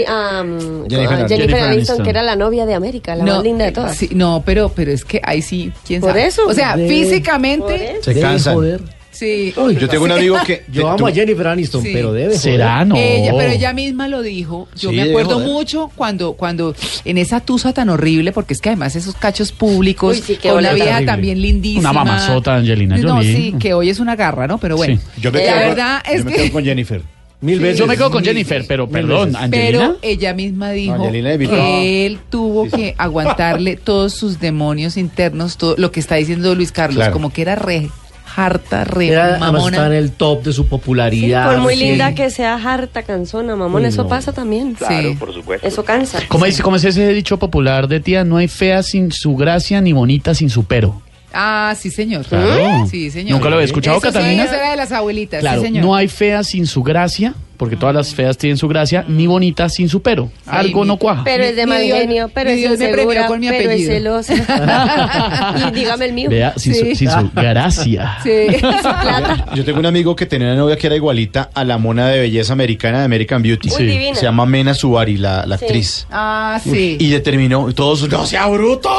a, 0.07 0.41
um, 0.41 0.87
Jennifer. 0.89 0.89
Jennifer 0.89 1.27
Jennifer 1.27 1.59
Aniston, 1.63 2.03
que 2.03 2.09
era 2.09 2.23
la 2.23 2.35
novia 2.35 2.65
de 2.65 2.73
América, 2.73 3.15
la 3.15 3.23
más 3.23 3.43
linda 3.43 3.65
de 3.65 3.71
todas. 3.71 3.95
sí, 3.95 4.09
no, 4.13 4.43
pero, 4.45 4.69
pero 4.69 4.91
es 4.91 5.05
que 5.05 5.21
ahí 5.23 5.41
sí, 5.41 5.71
quién 5.85 6.01
Por 6.01 6.11
sabe. 6.11 6.25
eso. 6.25 6.47
O 6.47 6.53
sea, 6.53 6.75
De- 6.75 6.87
físicamente. 6.87 7.97
Se 8.01 8.19
cansan. 8.19 8.79
Sí. 9.19 9.53
Yo 9.79 9.87
tengo 9.89 10.05
un 10.05 10.11
amigo 10.11 10.37
que... 10.45 10.63
Yo 10.71 10.81
tú- 10.83 10.87
amo 10.87 11.07
a 11.07 11.11
Jennifer 11.11 11.47
Aniston, 11.47 11.83
Sí. 11.83 11.89
pero 11.93 12.13
debe 12.13 12.27
joder. 12.27 12.39
¿Será? 12.39 12.85
No. 12.85 12.95
Ella, 12.95 13.33
pero 13.37 13.51
ella 13.51 13.73
misma 13.73 14.07
lo 14.07 14.21
dijo. 14.21 14.67
Yo 14.75 14.89
Sí, 14.91 14.95
me 14.95 15.03
acuerdo 15.03 15.39
mucho 15.39 15.91
cuando, 15.95 16.33
cuando 16.33 16.75
en 17.05 17.17
esa 17.17 17.39
tusa 17.41 17.73
tan 17.73 17.89
horrible, 17.89 18.31
porque 18.31 18.53
es 18.53 18.61
que 18.61 18.69
además 18.69 18.95
esos 18.95 19.15
cachos 19.15 19.51
públicos, 19.51 20.17
Uy, 20.17 20.23
sí, 20.37 20.39
una 20.49 20.73
vieja 20.73 20.89
horrible. 20.91 21.05
también 21.05 21.41
lindísima. 21.41 21.91
Una 21.91 21.93
mamazota, 22.05 22.55
Angelina 22.55 22.97
No, 22.97 23.15
Jolie. 23.15 23.35
sí, 23.35 23.55
que 23.59 23.73
hoy 23.73 23.89
es 23.89 23.99
una 23.99 24.15
garra, 24.15 24.47
¿no? 24.47 24.57
Pero 24.57 24.77
bueno. 24.77 24.95
Sí. 24.95 25.21
Yo 25.21 25.31
me 25.31 25.39
quedo, 25.41 25.51
la 25.55 25.61
con- 25.61 25.69
verdad 25.69 26.01
yo 26.05 26.11
es 26.13 26.25
me 26.25 26.31
que- 26.31 26.37
quedo 26.43 26.51
con 26.53 26.63
Jennifer. 26.63 27.01
Mil 27.41 27.57
veces. 27.61 27.79
Yo 27.79 27.87
me 27.87 27.95
quedo 27.95 28.11
con 28.11 28.21
Jennifer, 28.21 28.65
pero 28.67 28.89
perdón. 28.89 29.33
Angelina. 29.33 29.49
Pero 29.51 29.97
ella 30.01 30.33
misma 30.33 30.71
dijo 30.71 30.95
Angelina 30.95 31.31
evitó. 31.31 31.55
que 31.55 32.05
él 32.05 32.19
tuvo 32.29 32.67
que 32.67 32.95
aguantarle 32.97 33.77
todos 33.77 34.13
sus 34.13 34.41
demonios 34.41 34.97
internos, 34.97 35.55
todo 35.55 35.75
lo 35.77 35.89
que 35.89 36.01
está 36.01 36.15
diciendo 36.15 36.53
Luis 36.53 36.73
Carlos, 36.73 36.97
Claro. 36.97 37.13
como 37.13 37.31
que 37.31 37.41
era 37.41 37.55
re 37.55 37.89
harta, 38.35 38.83
re 38.83 39.07
Era, 39.09 39.37
mamona. 39.39 39.77
está 39.77 39.87
en 39.87 39.93
el 39.93 40.11
top 40.11 40.43
de 40.43 40.53
su 40.53 40.63
Sí, 40.63 40.67
popularidad. 40.69 41.45
por 41.51 41.57
muy 41.59 41.75
sí. 41.75 41.83
linda 41.83 42.13
que 42.15 42.29
sea 42.29 42.55
harta, 42.55 43.03
cansona, 43.03 43.55
mamón, 43.55 43.81
Uy, 43.83 43.87
eso 43.89 44.03
no. 44.03 44.09
pasa 44.09 44.31
también. 44.31 44.73
Claro, 44.75 45.09
Sí. 45.09 45.15
por 45.15 45.33
supuesto. 45.33 45.67
Eso 45.67 45.83
cansa. 45.83 46.19
¿Cómo 46.27 46.45
es, 46.45 46.61
cómo 46.61 46.75
es 46.75 46.83
ese 46.85 47.07
dicho 47.13 47.37
popular 47.39 47.87
de 47.87 47.99
tía? 47.99 48.23
No 48.23 48.37
hay 48.37 48.47
fea 48.47 48.83
sin 48.83 49.11
su 49.11 49.35
gracia 49.35 49.81
ni 49.81 49.93
bonita 49.93 50.33
sin 50.33 50.49
su 50.49 50.63
pero. 50.65 51.01
Ah, 51.33 51.75
sí, 51.77 51.91
señor. 51.91 52.25
Claro. 52.25 52.87
Sí, 52.89 53.11
señor. 53.11 53.33
¿Nunca 53.37 53.49
lo 53.49 53.55
había 53.55 53.65
escuchado, 53.65 53.97
Eso 53.97 54.07
sí, 54.07 54.13
Catalina? 54.13 54.43
eso 54.45 54.55
era 54.55 54.71
de 54.71 54.77
las 54.77 54.91
abuelitas, 54.91 55.41
Claro, 55.41 55.61
sí, 55.61 55.67
señor. 55.67 55.85
no 55.85 55.95
hay 55.95 56.07
fea 56.07 56.43
sin 56.43 56.65
su 56.65 56.81
gracia, 56.81 57.35
porque 57.59 57.75
todas 57.75 57.93
las 57.93 58.15
feas 58.15 58.37
tienen 58.37 58.55
su 58.55 58.69
gracia, 58.69 59.03
ni 59.09 59.27
bonita 59.27 59.67
sin 59.67 59.89
su 59.89 60.01
pero. 60.01 60.31
Algo 60.47 60.81
mi- 60.83 60.87
no 60.87 60.95
cuaja. 60.97 61.25
Pero 61.25 61.43
es 61.43 61.57
de 61.57 61.65
mal 61.67 61.83
genio, 61.83 62.31
pero 62.33 62.51
mi 62.51 62.63
es 62.63 62.71
insegura, 62.71 63.27
con 63.27 63.39
mi 63.41 63.49
pero 63.49 63.59
es 63.59 63.65
apellido. 63.67 63.91
celosa. 64.23 64.33
y 65.67 65.71
dígame 65.71 66.05
el 66.05 66.13
mío. 66.13 66.29
Vea, 66.29 66.53
sin, 66.55 66.73
Sí. 66.73 66.79
su, 66.91 66.95
sin 66.95 67.11
su 67.11 67.29
gracia. 67.35 68.17
Sí. 68.23 68.47
Yo 69.55 69.65
tengo 69.65 69.79
un 69.79 69.85
amigo 69.85 70.15
que 70.15 70.25
tenía 70.25 70.47
una 70.47 70.55
novia 70.55 70.77
que 70.77 70.87
era 70.87 70.95
igualita 70.95 71.49
a 71.53 71.63
la 71.65 71.77
mona 71.77 72.07
de 72.07 72.19
belleza 72.21 72.53
americana 72.53 72.99
de 72.99 73.05
American 73.05 73.41
Beauty. 73.41 73.69
Muy 73.69 73.85
divina. 73.85 74.15
Se 74.15 74.23
llama 74.23 74.45
Mena 74.45 74.73
Subari, 74.73 75.17
la, 75.17 75.45
la 75.45 75.57
Sí. 75.57 75.65
actriz. 75.65 76.07
Ah, 76.11 76.59
sí. 76.63 76.95
Y 76.99 77.07
le 77.07 77.19
terminó, 77.19 77.73
todos, 77.73 78.07
no 78.09 78.25
sea 78.25 78.47
bruto. 78.47 78.89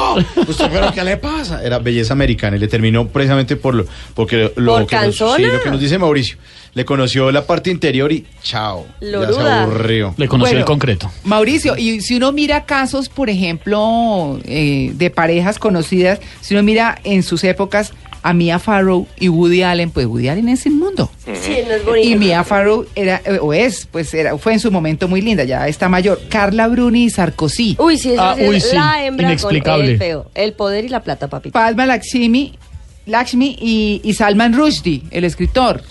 Usted, 0.47 0.69
pero 0.71 0.93
¿qué 0.93 1.03
le 1.03 1.17
pasa? 1.17 1.65
Era 1.65 1.79
belleza 1.79 2.13
americana 2.13 2.57
y 2.57 2.61
le 2.61 2.69
terminó 2.69 3.09
precisamente 3.09 3.57
por 3.57 3.75
lo, 3.75 3.87
porque 4.15 4.53
lo, 4.57 4.75
¿Por 4.75 4.87
que 4.87 4.97
nos, 4.97 5.17
sí, 5.17 5.43
lo 5.43 5.63
que 5.63 5.71
nos 5.71 5.81
dice 5.81 5.99
Mauricio. 5.99 6.37
Le 6.75 6.85
conoció 6.85 7.33
la 7.33 7.45
parte 7.47 7.71
interior 7.71 8.13
y 8.13 8.25
chao. 8.43 8.87
Ya 9.01 9.33
se 9.33 9.41
aburrió. 9.41 10.15
Le 10.17 10.29
conoció 10.29 10.51
Bueno. 10.53 10.59
el 10.61 10.65
concreto. 10.65 11.11
Mauricio, 11.25 11.77
y 11.77 12.01
si 12.01 12.15
uno 12.17 12.31
mira 12.33 12.65
casos, 12.65 13.09
por 13.09 13.29
ejemplo, 13.29 14.39
eh, 14.45 14.93
de 14.95 15.11
parejas 15.11 15.59
conocidas, 15.59 16.21
si 16.41 16.55
uno 16.55 16.63
mira 16.63 16.99
en 17.05 17.23
sus 17.23 17.43
épocas 17.45 17.93
a 18.23 18.35
Mia 18.35 18.59
Farrow 18.59 19.07
y 19.19 19.29
Woody 19.31 19.63
Allen, 19.63 19.91
pues 19.91 20.05
Woody 20.07 20.29
Allen 20.29 20.49
es 20.51 20.67
inmundo. 20.67 21.11
Sí, 21.41 21.57
no 21.67 21.75
es 21.75 21.85
bonito. 21.85 22.07
Y 22.09 22.17
Mia 22.17 22.45
Farrow 22.45 22.85
era, 22.95 23.21
eh, 23.25 23.39
o 23.41 23.53
es, 23.55 23.87
pues 23.91 24.13
era, 24.13 24.37
fue 24.39 24.53
en 24.53 24.61
su 24.61 24.71
momento 24.71 25.09
muy 25.09 25.23
linda, 25.23 25.43
ya 25.45 25.67
está 25.67 25.89
mayor. 25.89 26.21
Carla 26.29 26.69
Bruni 26.69 27.05
y 27.05 27.11
Sarkozy. 27.11 27.77
Uy, 27.79 27.97
sí, 27.99 28.13
eso 28.13 28.23
Ah, 28.23 28.35
sí 28.37 28.43
es 28.45 28.49
uy, 28.51 28.61
sí, 28.61 28.75
la 28.77 29.05
hembra 29.07 29.27
inexplicable. 29.29 29.85
con 29.85 29.91
el 29.93 29.99
feo. 29.99 30.31
El 30.35 30.53
poder 30.53 30.85
y 30.85 30.89
la 30.91 31.03
plata, 31.03 31.29
papi. 31.29 31.51
Palma 31.51 31.87
Lakshmi, 31.87 32.59
Lakshmi 33.07 33.57
y, 33.59 34.03
y 34.05 34.13
Salman 34.15 34.53
Rushdie, 34.53 35.03
el 35.11 35.25
escritor. 35.25 35.83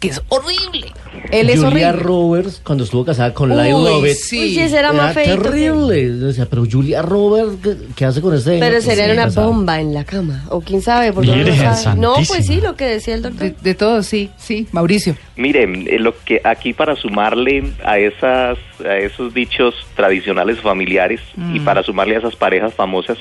Que 0.00 0.08
es 0.08 0.22
horrible. 0.28 0.92
Él 1.30 1.50
es 1.50 1.60
Julia 1.62 1.88
horrible. 1.90 1.92
Roberts, 2.04 2.60
cuando 2.64 2.84
estuvo 2.84 3.04
casada 3.04 3.34
con 3.34 3.50
Uy, 3.50 3.56
Lyle 3.58 3.70
Lovett, 3.72 4.16
sí. 4.16 4.38
Uy, 4.40 4.54
sí, 4.54 4.60
ese 4.60 4.78
era 4.78 4.92
más 4.92 5.12
feito. 5.14 5.36
que- 5.36 5.48
terrible. 5.50 6.10
Pero 6.48 6.64
Julia 6.70 7.02
Roberts, 7.02 7.52
¿qué, 7.62 7.76
qué 7.94 8.04
hace 8.04 8.20
con 8.20 8.34
este? 8.34 8.58
Pero 8.58 8.80
sería 8.80 9.06
Sí, 9.06 9.10
una 9.12 9.24
casada. 9.24 9.46
bomba 9.46 9.80
en 9.80 9.92
la 9.94 10.04
cama. 10.04 10.44
O 10.50 10.60
quién 10.60 10.80
sabe, 10.82 11.12
porque 11.12 11.30
no 11.34 11.74
sabe. 11.76 12.00
No, 12.00 12.14
pues 12.28 12.46
sí, 12.46 12.60
lo 12.60 12.76
que 12.76 12.84
decía 12.86 13.14
el 13.14 13.22
doctor. 13.22 13.40
De, 13.50 13.54
de 13.60 13.74
todo, 13.74 14.02
sí, 14.02 14.30
sí, 14.38 14.66
Mauricio. 14.72 15.16
Miren, 15.36 15.86
eh, 15.88 15.98
lo 15.98 16.14
que 16.24 16.40
aquí 16.44 16.72
para 16.72 16.96
sumarle 16.96 17.72
a 17.84 17.98
esas 17.98 18.58
a 18.86 18.96
esos 18.98 19.32
dichos 19.32 19.74
tradicionales 19.94 20.60
familiares 20.60 21.20
y 21.54 21.60
para 21.60 21.82
sumarle 21.82 22.16
a 22.16 22.18
esas 22.18 22.36
parejas 22.36 22.74
famosas, 22.74 23.16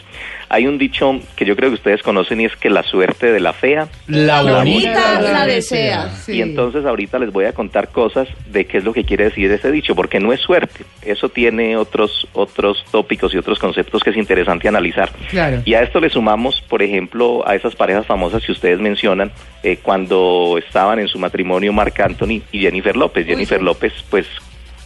hay 0.50 0.68
un 0.68 0.78
dicho 0.78 1.18
que 1.38 1.46
yo 1.46 1.56
creo 1.56 1.70
que 1.70 1.76
ustedes 1.76 2.04
conocen 2.04 2.42
y 2.42 2.46
es 2.46 2.56
que 2.58 2.70
la 2.70 2.84
suerte 2.84 3.32
de 3.32 3.40
la 3.40 3.54
fea 3.54 3.88
La 4.08 4.44
La 4.44 4.58
bonita. 4.60 4.90
bonita 4.90 5.22
la 5.22 5.46
desea. 5.46 6.12
Sí. 6.26 6.34
y 6.34 6.42
entonces 6.46 6.86
ahorita 6.86 7.20
les 7.20 7.32
voy 7.32 7.46
a 7.46 7.54
contar 7.54 7.90
cosas 7.90 8.28
de 8.52 8.66
qué 8.66 8.78
es 8.78 8.84
lo 8.84 8.94
que 8.94 9.04
quiere 9.04 9.26
decir 9.26 9.52
ese 9.52 9.72
dicho, 9.72 9.96
porque 9.96 10.20
no 10.20 10.34
es 10.34 10.40
suerte. 10.40 10.86
Eso 11.04 11.30
tiene 11.30 11.78
otros 11.78 12.28
otros 12.34 12.84
tópicos 12.92 13.34
y 13.34 13.38
otros 13.38 13.60
conceptos 13.60 14.04
que 14.04 14.12
es 14.12 14.18
interesante 14.18 14.68
analizar. 14.68 15.12
Claro. 15.30 15.62
Y 15.66 15.74
a 15.74 15.82
esto 15.82 16.00
le 16.00 16.10
sumamos, 16.10 16.62
por 16.62 16.82
ejemplo, 16.82 17.48
a 17.48 17.56
esas 17.56 17.76
parejas 17.76 18.06
famosas 18.06 18.44
que 18.46 18.52
ustedes 18.52 18.80
mencionan 18.80 19.32
eh, 19.64 19.78
cuando 19.82 20.58
estaban 20.58 21.00
en 21.00 21.08
su 21.08 21.20
matrimonio 21.20 21.74
Marc 21.74 22.00
Anthony 22.00 22.42
y 22.52 22.60
Jennifer 22.60 22.96
López. 22.96 23.26
Jennifer 23.26 23.62
López, 23.62 23.94
pues 24.10 24.28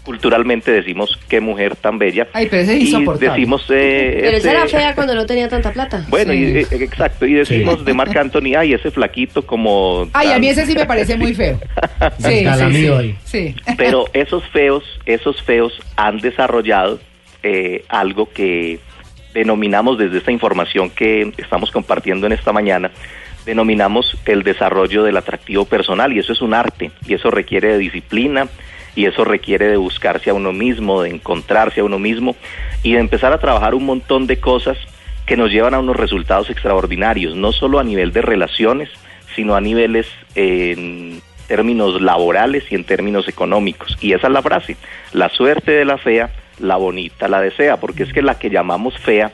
culturalmente 0.03 0.72
decimos 0.72 1.20
qué 1.29 1.39
mujer 1.39 1.75
tan 1.75 2.00
bella. 2.00 2.27
Ay, 2.34 2.48
pero 2.50 2.63
ese 2.63 2.75
es 2.77 2.82
y 2.82 2.86
insoportable. 2.88 3.29
decimos 3.29 3.65
eh, 3.70 4.18
Pero 4.22 4.38
esa 4.38 4.50
ese- 4.51 4.58
era 4.58 4.68
fea 4.68 4.96
cuando 4.96 5.13
no 5.15 5.25
tenía 5.25 5.48
tanta 5.50 5.72
plata. 5.72 6.06
bueno, 6.10 6.34
Sí. 6.34 6.39
y, 6.39 6.58
eh, 6.58 6.68
exacto, 6.72 7.25
y 7.25 7.34
decimos 7.34 7.84
de 7.86 7.94
Marc 7.94 8.15
Anthony, 8.15 8.56
ay, 8.58 8.74
ese 8.74 8.91
flaquito 8.91 9.46
como... 9.46 10.08
Ay, 10.13 10.32
a 10.32 10.39
mí 10.39 10.48
ese 10.50 10.65
sí 10.65 10.74
me 10.75 10.86
parece 10.86 11.15
muy 11.18 11.34
feo. 11.34 11.60
Sí, 12.20 12.46
sí. 12.72 13.15
Sí. 13.25 13.56
Pero 13.77 14.06
esos 14.13 14.44
feos, 14.50 14.84
esos 15.06 15.41
feos 15.44 15.74
han 15.96 16.18
desarrollado 16.20 17.00
eh, 17.44 17.84
algo 17.89 18.29
que 18.32 18.79
denominamos 19.34 19.98
desde 19.98 20.18
esta 20.18 20.32
información 20.32 20.89
que 20.89 21.32
estamos 21.38 21.72
compartiendo 21.72 22.25
en 22.25 22.34
esta 22.34 22.51
mañana, 22.51 22.91
denominamos 23.46 24.18
el 24.25 24.44
desarrollo 24.44 25.03
del 25.03 25.18
atractivo 25.18 25.65
personal 25.65 26.12
y 26.13 26.20
eso 26.20 26.34
es 26.34 26.41
un 26.41 26.53
arte 26.53 26.91
y 27.08 27.13
eso 27.13 27.29
requiere 27.32 27.70
de 27.70 27.77
disciplina 27.77 28.48
y 28.96 29.05
eso 29.05 29.24
requiere 29.24 29.67
de 29.67 29.77
buscarse 29.77 30.29
a 30.29 30.34
uno 30.34 30.53
mismo, 30.53 31.01
de 31.01 31.10
encontrarse 31.10 31.81
a 31.81 31.84
uno 31.84 32.00
mismo 32.00 32.36
y 32.84 32.93
de 32.93 33.00
empezar 33.00 33.34
a 33.34 33.39
trabajar 33.39 33.75
un 33.75 33.86
montón 33.86 34.27
de 34.27 34.39
cosas 34.39 34.77
que 35.25 35.38
nos 35.38 35.51
llevan 35.51 35.74
a 35.74 35.79
unos 35.79 35.96
resultados 35.96 36.50
extraordinarios, 36.50 37.36
no 37.36 37.51
solo 37.51 37.79
a 37.79 37.84
nivel 37.84 38.12
de 38.12 38.22
relaciones, 38.22 38.89
sino 39.36 39.55
a 39.55 39.62
niveles 39.62 40.08
en 40.36 41.22
términos 41.48 42.01
laborales 42.01 42.63
y 42.72 42.75
en 42.75 42.84
términos 42.84 43.27
económicos. 43.27 43.98
Y 44.01 44.13
esa 44.13 44.27
es 44.27 44.34
la 44.34 44.41
frase, 44.41 44.77
la 45.13 45.29
suerte 45.29 45.72
de 45.72 45.86
la 45.86 45.98
fea, 45.98 46.31
la 46.60 46.77
bonita 46.77 47.27
la 47.27 47.41
desea, 47.41 47.77
porque 47.77 48.03
es 48.03 48.13
que 48.13 48.22
la 48.22 48.38
que 48.38 48.50
llamamos 48.50 48.98
fea 49.00 49.31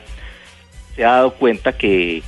se 0.94 1.04
ha 1.04 1.12
dado 1.12 1.34
cuenta 1.34 1.76
que 1.76 2.22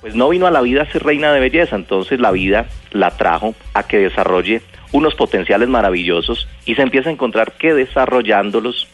pues 0.00 0.14
no 0.14 0.28
vino 0.28 0.46
a 0.46 0.50
la 0.50 0.60
vida 0.60 0.82
a 0.82 0.92
ser 0.92 1.02
reina 1.02 1.32
de 1.32 1.40
belleza, 1.40 1.76
entonces 1.76 2.20
la 2.20 2.30
vida 2.30 2.68
la 2.92 3.10
trajo 3.10 3.54
a 3.74 3.82
que 3.82 3.98
desarrolle 3.98 4.62
unos 4.92 5.14
potenciales 5.14 5.68
maravillosos 5.68 6.48
y 6.64 6.74
se 6.74 6.82
empieza 6.82 7.08
a 7.08 7.12
encontrar 7.12 7.52
que 7.52 7.74
desarrollándolos 7.74 8.88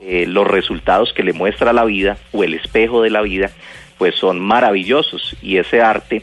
eh, 0.00 0.26
los 0.26 0.46
resultados 0.46 1.12
que 1.12 1.22
le 1.22 1.32
muestra 1.32 1.72
la 1.72 1.84
vida 1.84 2.16
o 2.32 2.44
el 2.44 2.54
espejo 2.54 3.02
de 3.02 3.10
la 3.10 3.22
vida 3.22 3.50
pues 3.98 4.14
son 4.14 4.40
maravillosos. 4.40 5.36
Y 5.42 5.58
ese 5.58 5.82
arte 5.82 6.22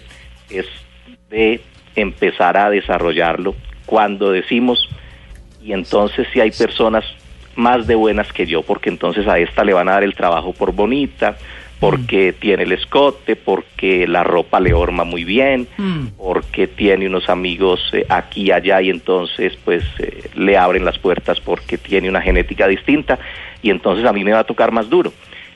es 0.50 0.66
de 1.30 1.62
empezar 1.96 2.58
a 2.58 2.70
desarrollarlo 2.70 3.56
cuando 3.86 4.32
decimos 4.32 4.90
y 5.62 5.74
entonces 5.74 6.28
si 6.32 6.40
hay 6.40 6.52
personas 6.52 7.04
más 7.56 7.88
de 7.88 7.96
buenas 7.96 8.32
que 8.32 8.46
yo, 8.46 8.62
porque 8.62 8.90
entonces 8.90 9.28
a 9.28 9.40
esta 9.40 9.64
le 9.64 9.74
van 9.74 9.90
a 9.90 9.94
dar 9.94 10.04
el 10.04 10.16
trabajo 10.16 10.54
por 10.54 10.72
bonita, 10.72 11.38
porque 11.80 12.34
tiene 12.34 12.64
el 12.64 12.72
escote, 12.72 13.36
porque 13.36 14.08
la 14.08 14.24
ropa 14.24 14.60
le 14.60 14.74
horma 14.74 15.04
muy 15.04 15.24
bien, 15.24 15.68
Mm. 15.78 16.08
porque 16.18 16.68
tiene 16.68 17.08
unos 17.08 17.30
amigos 17.30 17.80
eh, 17.94 18.06
aquí 18.10 18.44
y 18.48 18.52
allá 18.52 18.82
y 18.82 18.90
entonces 18.90 19.58
pues 19.64 19.84
eh, 20.00 20.30
le 20.36 20.58
abren 20.58 20.86
las 20.86 20.98
puertas 20.98 21.40
porque 21.40 21.78
tiene 21.78 22.10
una 22.10 22.22
genética 22.22 22.68
distinta 22.68 23.20
y 23.62 23.70
entonces 23.70 24.06
a 24.06 24.14
mí 24.14 24.24
me 24.24 24.32
va 24.34 24.40
a 24.40 24.44
tocar 24.44 24.72
más 24.72 24.90
duro. 24.90 25.14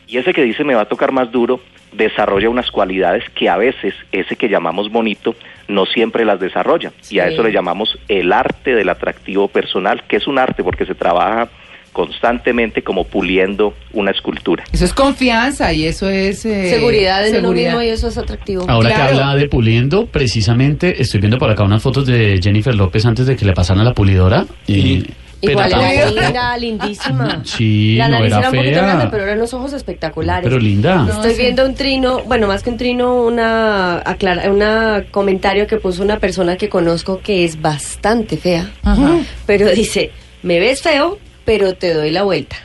Y 0.08 0.18
ese 0.18 0.34
que 0.34 0.44
dice 0.44 0.63
me 0.63 0.75
va 0.75 0.82
a 0.82 0.90
tocar 0.90 1.12
más 1.12 1.32
duro 1.32 1.60
desarrolla 1.94 2.50
unas 2.50 2.70
cualidades 2.72 3.24
que 3.32 3.50
a 3.50 3.58
veces 3.58 3.94
ese 4.12 4.36
que 4.36 4.48
llamamos 4.50 4.90
bonito 4.92 5.36
no 5.68 5.86
siempre 5.86 6.24
las 6.25 6.40
desarrolla. 6.40 6.92
Y 7.10 7.20
a 7.20 7.28
eso 7.28 7.44
le 7.44 7.51
llamamos 7.51 7.98
el 8.08 8.32
arte 8.32 8.75
del 8.75 8.90
atractivo 8.90 9.48
personal, 9.48 10.04
que 10.08 10.18
es 10.18 10.28
un 10.28 10.38
arte 10.38 10.63
porque 10.63 10.86
se 10.86 10.96
trabaja 10.96 11.50
constantemente 11.92 12.84
como 12.84 13.04
puliendo 13.06 13.74
una 13.94 14.12
escultura. 14.12 14.64
Eso 14.72 14.86
es 14.86 14.94
confianza 14.94 15.74
y 15.74 15.86
eso 15.86 16.10
es... 16.10 16.46
eh, 16.46 16.70
Seguridad 16.70 17.24
en 17.27 17.34
uno 17.34 17.42
seguridad. 17.42 17.70
mismo 17.72 17.84
y 17.84 17.88
eso 17.90 18.08
es 18.08 18.18
atractivo. 18.18 18.66
Ahora 18.68 18.90
Claro. 18.90 19.04
que 19.16 19.22
habla 19.22 19.36
de 19.36 19.48
puliendo, 19.50 20.06
precisamente 20.08 21.01
estoy 21.01 21.20
viendo 21.20 21.38
por 21.38 21.50
acá 21.50 21.64
unas 21.64 21.82
fotos 21.84 22.06
de 22.06 22.40
Jennifer 22.42 22.74
López 22.74 23.06
antes 23.06 23.25
de 23.27 23.36
que 23.36 23.46
le 23.46 23.54
pasaran 23.54 23.82
a 23.82 23.90
la 23.90 23.94
pulidora. 23.94 24.46
Y, 24.68 25.04
pero 25.42 25.54
Igual 25.54 25.72
era 25.74 26.06
linda, 26.12 26.58
lindísima. 26.58 27.42
Sí, 27.46 27.96
la 27.98 28.08
no 28.08 28.12
nariz 28.20 28.27
era 28.27 28.38
era 28.40 28.50
un 28.50 28.56
poquito 28.56 28.74
fea. 28.75 28.84
grande, 28.84 29.08
pero 29.12 29.24
eran 29.24 29.38
unos 29.40 29.54
ojos 29.56 29.74
espectaculares. 29.74 30.44
pero 30.44 30.60
linda. 30.62 31.08
Estoy 31.10 31.34
viendo 31.36 31.66
un 31.66 31.74
trino, 31.75 32.22
bueno, 32.25 32.48
más 32.48 32.62
que 32.64 32.70
un 32.70 32.77
trino, 32.77 33.24
una 33.24 33.98
aclara, 34.06 34.50
una 34.51 35.04
comentario 35.12 35.66
que 35.68 35.77
puso 35.77 36.04
una 36.04 36.20
persona 36.20 36.58
que 36.58 36.70
conozco 36.70 37.20
que 37.24 37.44
es 37.44 37.60
bastante 37.62 38.38
fea, 38.38 38.70
Ajá. 38.84 39.18
pero 39.48 39.68
dice, 39.72 40.12
me 40.44 40.60
ves 40.60 40.82
feo, 40.84 41.18
pero 41.46 41.74
te 41.75 41.94
doy 41.94 42.12
la 42.12 42.24
vuelta. 42.24 42.56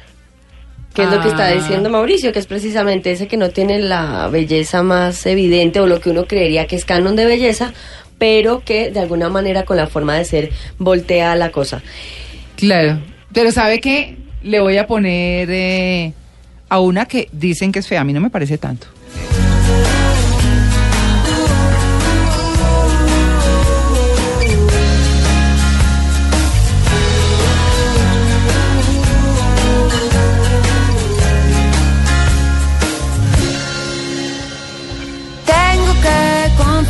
Que 0.95 1.03
es 1.03 1.11
lo 1.11 1.21
que 1.21 1.29
está 1.29 1.49
Ah. 1.49 1.53
diciendo 1.53 1.91
Mauricio, 1.91 2.33
que 2.33 2.39
es 2.39 2.47
precisamente 2.47 3.11
ese 3.13 3.29
que 3.29 3.37
no 3.37 3.51
tiene 3.51 3.79
la 3.81 4.29
belleza 4.29 4.83
más 4.83 5.27
evidente 5.27 5.79
o 5.81 5.87
lo 5.87 6.01
que 6.01 6.09
uno 6.11 6.25
creería 6.27 6.67
que 6.67 6.77
es 6.77 6.87
canon 6.87 7.17
de 7.17 7.27
belleza, 7.27 7.75
pero 8.19 8.63
que 8.65 8.91
de 8.91 9.01
alguna 9.01 9.29
manera 9.29 9.65
con 9.67 9.77
la 9.77 9.87
forma 9.89 10.15
de 10.17 10.25
ser 10.25 10.51
voltea 10.79 11.37
la 11.37 11.51
cosa. 11.51 11.83
Claro. 12.57 12.99
Pero 13.33 13.53
¿sabe 13.53 13.81
qué? 13.81 14.17
Le 14.43 14.61
voy 14.61 14.79
a 14.79 14.87
poner 14.87 15.49
eh, 15.51 16.13
a 16.71 16.81
una 16.81 17.05
que 17.05 17.29
dicen 17.31 17.73
que 17.73 17.81
es 17.81 17.87
fea. 17.89 18.01
A 18.01 18.05
mí 18.05 18.15
no 18.15 18.21
me 18.23 18.31
parece 18.31 18.57
tanto. 18.57 18.87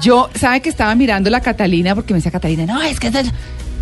Yo, 0.00 0.30
¿sabe 0.34 0.60
que 0.60 0.68
estaba 0.68 0.94
mirando 0.94 1.28
la 1.30 1.40
Catalina? 1.40 1.94
Porque 1.94 2.12
me 2.12 2.18
decía 2.18 2.30
Catalina, 2.30 2.66
no, 2.66 2.80
es 2.82 3.00
que... 3.00 3.10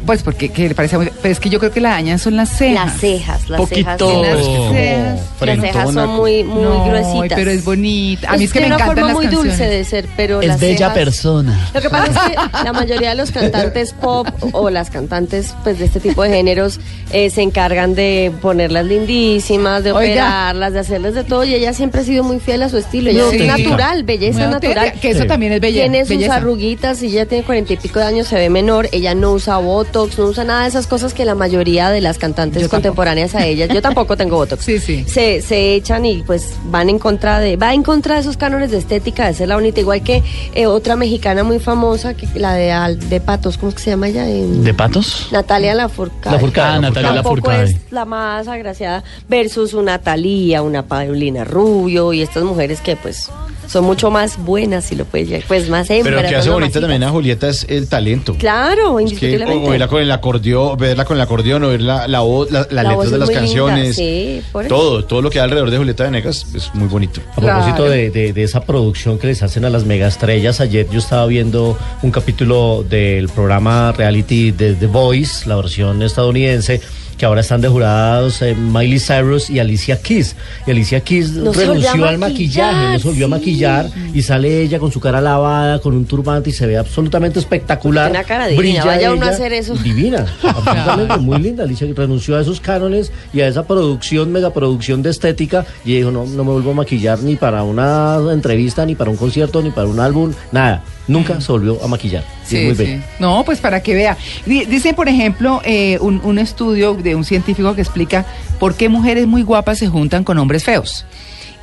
Pues 0.05 0.23
porque 0.23 0.51
que 0.51 0.69
le 0.69 0.75
parece 0.75 0.97
muy... 0.99 1.11
Pero 1.21 1.33
es 1.33 1.41
que 1.41 1.49
yo 1.51 1.59
creo 1.59 1.73
que 1.73 1.81
la 1.81 1.91
dañan 1.91 2.19
son 2.21 2.37
las 2.37 2.51
cejas. 2.51 2.75
Las 2.93 3.01
cejas, 3.01 3.49
las 3.51 3.61
Poquito. 3.61 3.91
cejas. 3.99 4.37
Las 4.37 4.45
cejas. 4.77 5.21
Las 5.41 5.61
cejas 5.61 5.93
son 5.95 6.09
muy, 6.11 6.45
muy 6.45 6.63
No, 6.63 6.85
gruesitas. 6.87 7.37
pero 7.37 7.51
es 7.51 7.65
bonita. 7.65 8.31
A 8.31 8.37
mí 8.37 8.45
es, 8.45 8.53
que 8.53 8.61
me 8.61 8.67
encantan 8.67 8.87
forma 8.89 9.03
las 9.07 9.15
muy 9.15 9.25
canciones. 9.25 9.59
dulce 9.59 9.69
de 9.69 9.85
ser, 9.85 10.07
pero 10.17 10.41
Es 10.43 10.47
las 10.49 10.61
bella 10.61 10.77
cejas- 10.91 10.95
persona. 10.95 11.71
Lo 11.75 11.81
que 11.81 11.91
pasa 11.91 12.07
es 12.13 12.19
que 12.31 12.37
la 12.65 12.73
mayoría 12.73 13.09
de 13.11 13.15
los 13.17 13.33
cantantes 13.33 13.93
pop 13.95 14.29
o 14.53 14.71
las 14.71 14.91
cantantes 14.91 15.55
pues 15.65 15.79
de 15.81 15.87
este 15.87 15.99
tipo 15.99 16.23
de 16.23 16.31
géneros 16.31 16.79
eh, 17.13 17.29
se 17.31 17.43
encargan 17.43 17.95
de 17.97 18.33
ponerlas 18.41 18.87
lindísimas, 18.87 19.83
de 19.83 19.91
Oiga. 19.91 20.05
operarlas, 20.13 20.73
de 20.73 20.79
hacerles 20.81 21.15
de 21.15 21.25
todo 21.25 21.45
y 21.45 21.55
ella 21.55 21.73
siempre 21.73 22.03
ha 22.03 22.05
sido 22.05 22.23
muy 22.23 22.39
fiel 22.39 22.63
a 22.63 22.69
su 22.69 22.77
estilo. 22.79 23.11
Ella 23.11 23.25
Sí. 23.31 23.39
es 23.39 23.47
natural, 23.47 24.05
belleza 24.05 24.47
natural. 24.49 24.93
Que 25.01 25.11
eso 25.11 25.23
Sí. 25.23 25.27
también 25.29 25.53
es 25.53 25.61
belle- 25.61 25.73
Tiene 25.81 26.01
sus 26.01 26.11
belleza. 26.11 26.37
arruguitas 26.37 27.03
y 27.03 27.07
ella 27.07 27.27
tiene 27.27 27.43
cuarenta 27.45 27.73
y 27.73 27.77
pico 27.77 27.99
de 27.99 28.05
años, 28.05 28.29
se 28.29 28.37
ve 28.37 28.49
menor. 28.51 28.89
Ella 28.93 29.15
no 29.15 29.33
usa 29.33 29.57
botox, 29.87 30.19
no 30.19 30.27
usa 30.27 30.45
nada 30.45 30.63
de 30.63 30.69
esas 30.69 30.87
cosas 30.87 31.15
que 31.15 31.25
la 31.25 31.35
mayoría 31.35 31.91
de 31.91 32.01
las 32.01 32.19
cantantes 32.19 32.63
Yo 32.63 32.69
tampoco. 32.69 32.77
contemporáneas 32.83 33.35
a 33.35 33.47
ellas. 33.47 33.69
Yo 33.73 33.81
tampoco 33.83 34.17
tengo 34.17 34.37
botox. 34.37 34.57
Sí, 34.67 34.79
sí. 34.81 35.05
Se, 35.07 35.43
se 35.43 35.75
echan 35.75 36.05
y 36.05 36.23
pues 36.25 36.55
van 36.65 36.91
en 36.91 36.99
contra 36.99 37.39
de, 37.39 37.57
va 37.57 37.73
en 37.73 37.83
contra 37.85 38.17
de 38.17 38.23
esos 38.23 38.37
cánones 38.37 38.71
de 38.73 38.79
estética, 38.79 39.27
de 39.27 39.35
ser 39.35 39.49
la 39.49 39.55
bonita. 39.55 39.79
Igual 39.81 40.03
que 40.03 40.23
eh, 40.55 40.67
otra 40.67 40.97
mexicana 40.97 41.45
muy 41.45 41.61
famosa, 41.61 42.15
que 42.15 42.27
la 42.39 42.55
de, 42.55 42.73
Al- 42.73 43.09
de 43.09 43.21
Patos, 43.21 43.59
¿cómo 43.59 43.69
es 43.71 43.77
que 43.77 43.83
se 43.83 43.91
llama 43.91 44.09
ella? 44.09 44.25
¿De 44.25 44.75
patos? 44.75 45.29
Natalia 45.31 45.75
Lafourcade. 45.75 46.35
Lafourcade, 46.35 46.77
Ah, 46.77 46.81
Natalia 46.81 47.15
Tampoco 47.15 47.37
Lafourcade. 47.37 47.65
es 47.71 47.93
la 47.93 48.05
más 48.05 48.49
agraciada 48.49 49.05
versus 49.29 49.73
una 49.75 49.99
Talía, 50.01 50.63
una 50.63 50.83
Paulina 50.87 51.45
Rubio 51.45 52.13
y 52.13 52.23
estas 52.23 52.43
mujeres 52.43 52.81
que 52.81 52.97
pues 52.97 53.31
son 53.69 53.85
mucho 53.85 54.11
más 54.11 54.39
buenas 54.39 54.85
si 54.85 54.95
lo 54.97 55.05
puedes 55.05 55.29
llevar. 55.29 55.45
Pues 55.49 55.69
más 55.69 55.89
hembras. 55.91 56.05
Pero 56.15 56.23
lo 56.23 56.29
que 56.29 56.37
hace 56.37 56.51
bonita 56.51 56.81
también 56.81 57.03
a 57.03 57.11
Julieta 57.11 57.49
es 57.49 57.67
el 57.69 57.89
talento. 57.89 58.35
Claro, 58.39 58.99
Es 58.99 59.11
que, 59.11 59.27
indiscutiblemente. 59.27 59.67
o 59.67 59.71
verla 59.71 59.89
con 59.89 60.03
el 60.03 60.11
acordeón, 60.11 60.77
verla 60.79 61.05
con 61.05 61.17
el 61.17 61.21
acordeón, 61.21 61.65
o 61.65 61.69
ver 61.69 61.81
la, 61.83 62.07
la 62.09 62.21
voz, 62.21 62.51
la, 62.51 62.61
las 62.71 62.73
La 62.73 62.83
letras 62.91 63.11
de 63.11 63.19
las 63.19 63.29
linda, 63.29 63.41
canciones. 63.43 63.97
sí, 63.97 64.43
por 64.53 64.65
eso. 64.67 64.75
todo, 64.75 65.05
todo 65.05 65.23
lo 65.23 65.31
que 65.31 65.39
hay 65.41 65.45
alrededor 65.45 65.71
de 65.71 65.79
Julieta 65.79 66.05
Venegas 66.05 66.47
es 66.55 66.75
muy 66.75 66.89
bonito. 66.89 67.21
A 67.33 67.41
propósito 67.41 67.85
de, 67.85 68.11
de- 68.11 68.33
de 68.33 68.43
esa 68.43 68.61
producción 68.61 69.19
que 69.19 69.27
les 69.29 69.43
hacen 69.43 69.65
a 69.65 69.71
las 69.71 69.85
megaestrellas, 69.85 70.61
ayer 70.61 70.87
yo 70.91 70.99
estaba 70.99 71.27
viendo 71.27 71.79
un 72.03 72.11
capítulo 72.11 72.85
del 72.89 73.29
programa 73.29 73.93
reality 73.93 74.51
de 74.53 74.75
The 74.75 74.87
Voice, 74.87 75.49
la 75.49 75.57
versión 75.57 76.03
estadounidense, 76.03 76.81
que 77.19 77.25
ahora 77.25 77.41
están 77.41 77.61
de 77.61 77.69
jurados 77.69 78.43
eh, 78.43 78.55
Miley 78.55 79.01
Cyrus 79.01 79.51
y 79.51 79.59
Alicia 79.59 80.01
Keys. 80.01 80.37
Y 80.67 80.71
Alicia 80.71 81.01
Keys 81.01 81.33
No 81.33 81.53
renunció 81.53 82.07
al 82.07 82.19
maquillaje, 82.19 82.93
no 82.93 82.99
se 82.99 83.09
volvió 83.09 83.27
a 83.27 83.29
maquillar 83.29 83.91
y 84.13 84.23
sale 84.23 84.63
ella 84.63 84.79
con 84.79 84.93
su 84.93 85.01
cara 85.01 85.21
lavada, 85.21 85.79
con 85.81 85.95
un 85.95 86.05
turbante 86.05 86.51
y 86.51 86.53
se 86.53 86.67
ve 86.67 86.77
absolutamente 86.77 87.39
espectacular. 87.39 88.11
Una 88.11 88.25
cara 88.25 88.47
divina, 88.47 88.61
Brilla 88.61 88.85
vaya 88.85 89.13
uno 89.13 89.27
a 89.27 89.31
hacer 89.31 89.53
eso. 89.53 89.75
Divina, 89.77 90.27
absolutamente 90.43 91.17
muy 91.19 91.39
linda. 91.39 91.65
Alicia 91.65 91.87
renunció 91.95 92.37
a 92.37 92.41
esos 92.41 92.61
cánones 92.61 93.13
y 93.33 93.41
a 93.41 93.49
esa 93.49 93.67
producción, 93.67 94.33
megaproducción 94.33 95.03
de 95.03 95.11
estética 95.11 95.65
y 95.85 95.97
dijo, 95.97 96.11
no, 96.11 96.27
no 96.27 96.45
me 96.45 96.53
vuelvo 96.53 96.73
a 96.73 96.75
maquillar 96.75 97.21
ni 97.23 97.37
para 97.37 97.63
una 97.63 98.19
entrevista, 98.33 98.85
ni 98.85 98.95
para 98.95 99.11
un 99.11 99.17
concierto, 99.17 99.63
ni 99.63 99.71
para 99.71 99.87
un 99.87 100.01
álbum, 100.01 100.33
nada. 100.53 100.83
Nunca 101.09 101.41
se 101.41 101.53
volvió 101.53 101.83
a 101.83 101.87
maquillar. 101.87 102.36
Es 102.53 102.65
muy 102.79 102.87
bella. 102.87 103.03
No, 103.19 103.45
pues 103.45 103.59
para 103.61 103.83
que 103.83 103.95
vea. 103.95 104.17
Di- 104.45 104.65
Dice, 104.67 104.95
por 104.95 105.09
ejemplo, 105.09 105.61
eh, 105.65 105.99
un, 106.01 106.21
un 106.25 106.39
estudio 106.39 106.95
de 106.95 107.15
un 107.15 107.25
científico 107.25 107.75
que 107.75 107.81
explica 107.83 108.25
por 108.61 108.75
qué 108.75 108.89
mujeres 108.89 109.27
muy 109.27 109.43
guapas 109.43 109.79
se 109.79 109.89
juntan 109.89 110.23
con 110.25 110.39
hombres 110.39 110.65
feos. 110.65 111.05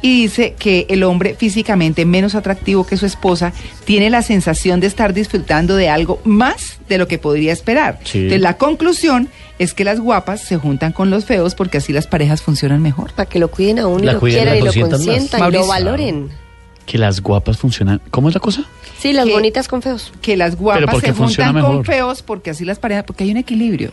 Y 0.06 0.24
dice 0.24 0.54
que 0.60 0.86
el 0.90 1.04
hombre 1.04 1.34
físicamente 1.34 2.04
menos 2.06 2.36
atractivo 2.36 2.86
que 2.86 2.98
su 2.98 3.06
esposa 3.06 3.54
tiene 3.86 4.10
la 4.10 4.22
sensación 4.22 4.82
de 4.82 4.88
estar 4.88 5.14
disfrutando 5.14 5.78
de 5.78 5.88
algo 5.88 6.20
más 6.26 6.78
de 6.90 6.98
lo 6.98 7.08
que 7.08 7.18
podría 7.20 7.54
esperar. 7.54 8.00
Sí. 8.04 8.18
Entonces, 8.18 8.42
la 8.42 8.58
conclusión 8.58 9.30
es 9.60 9.74
que 9.74 9.86
las 9.86 10.02
guapas 10.02 10.42
se 10.42 10.58
juntan 10.58 10.92
con 10.92 11.10
los 11.10 11.24
feos 11.24 11.56
porque 11.56 11.78
así 11.78 11.94
las 11.94 12.06
parejas 12.08 12.42
funcionan 12.42 12.82
mejor. 12.82 13.14
Para 13.14 13.30
que 13.30 13.40
lo 13.40 13.50
cuiden 13.50 13.80
a 13.80 13.88
uno 13.88 14.04
La 14.04 14.12
y 14.12 14.14
lo 14.16 14.20
cuiden, 14.20 14.40
quieran 14.44 14.58
y 14.58 14.62
lo 14.62 14.90
consientan 14.90 15.40
y 15.50 15.52
lo 15.54 15.68
valoren. 15.68 16.30
Que 16.86 16.98
las 16.98 17.22
guapas 17.22 17.56
funcionan. 17.56 18.02
¿Cómo 18.12 18.28
es 18.28 18.34
la 18.36 18.42
cosa? 18.42 18.66
Sí, 19.04 19.12
las 19.12 19.26
Que- 19.26 19.34
bonitas 19.34 19.68
con 19.68 19.82
feos. 19.82 20.14
Que 20.22 20.38
las 20.38 20.56
guapas 20.56 21.00
se 21.02 21.12
juntan 21.12 21.60
con 21.62 21.84
feos 21.84 22.22
porque 22.22 22.52
así 22.52 22.64
las 22.64 22.80
parejas, 22.80 23.04
porque 23.04 23.26
hay 23.26 23.32
un 23.32 23.38
equilibrio. 23.38 23.92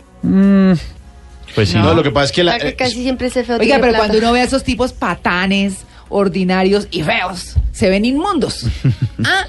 Pues 1.53 1.67
sí. 1.69 1.77
No, 1.77 1.93
lo 1.93 2.01
que 2.01 2.11
pasa 2.11 2.27
es 2.27 2.31
que 2.31 2.43
la, 2.45 2.55
eh, 2.55 2.75
casi 2.77 3.03
siempre 3.03 3.27
ese 3.27 3.43
feo 3.43 3.57
Oiga, 3.57 3.75
pero 3.75 3.89
plata. 3.91 3.97
cuando 3.97 4.17
uno 4.19 4.31
ve 4.31 4.39
a 4.39 4.43
esos 4.45 4.63
tipos 4.63 4.93
patanes, 4.93 5.79
ordinarios 6.07 6.87
y 6.91 7.03
feos, 7.03 7.55
se 7.73 7.89
ven 7.89 8.05
inmundos. 8.05 8.65
ah, 9.25 9.47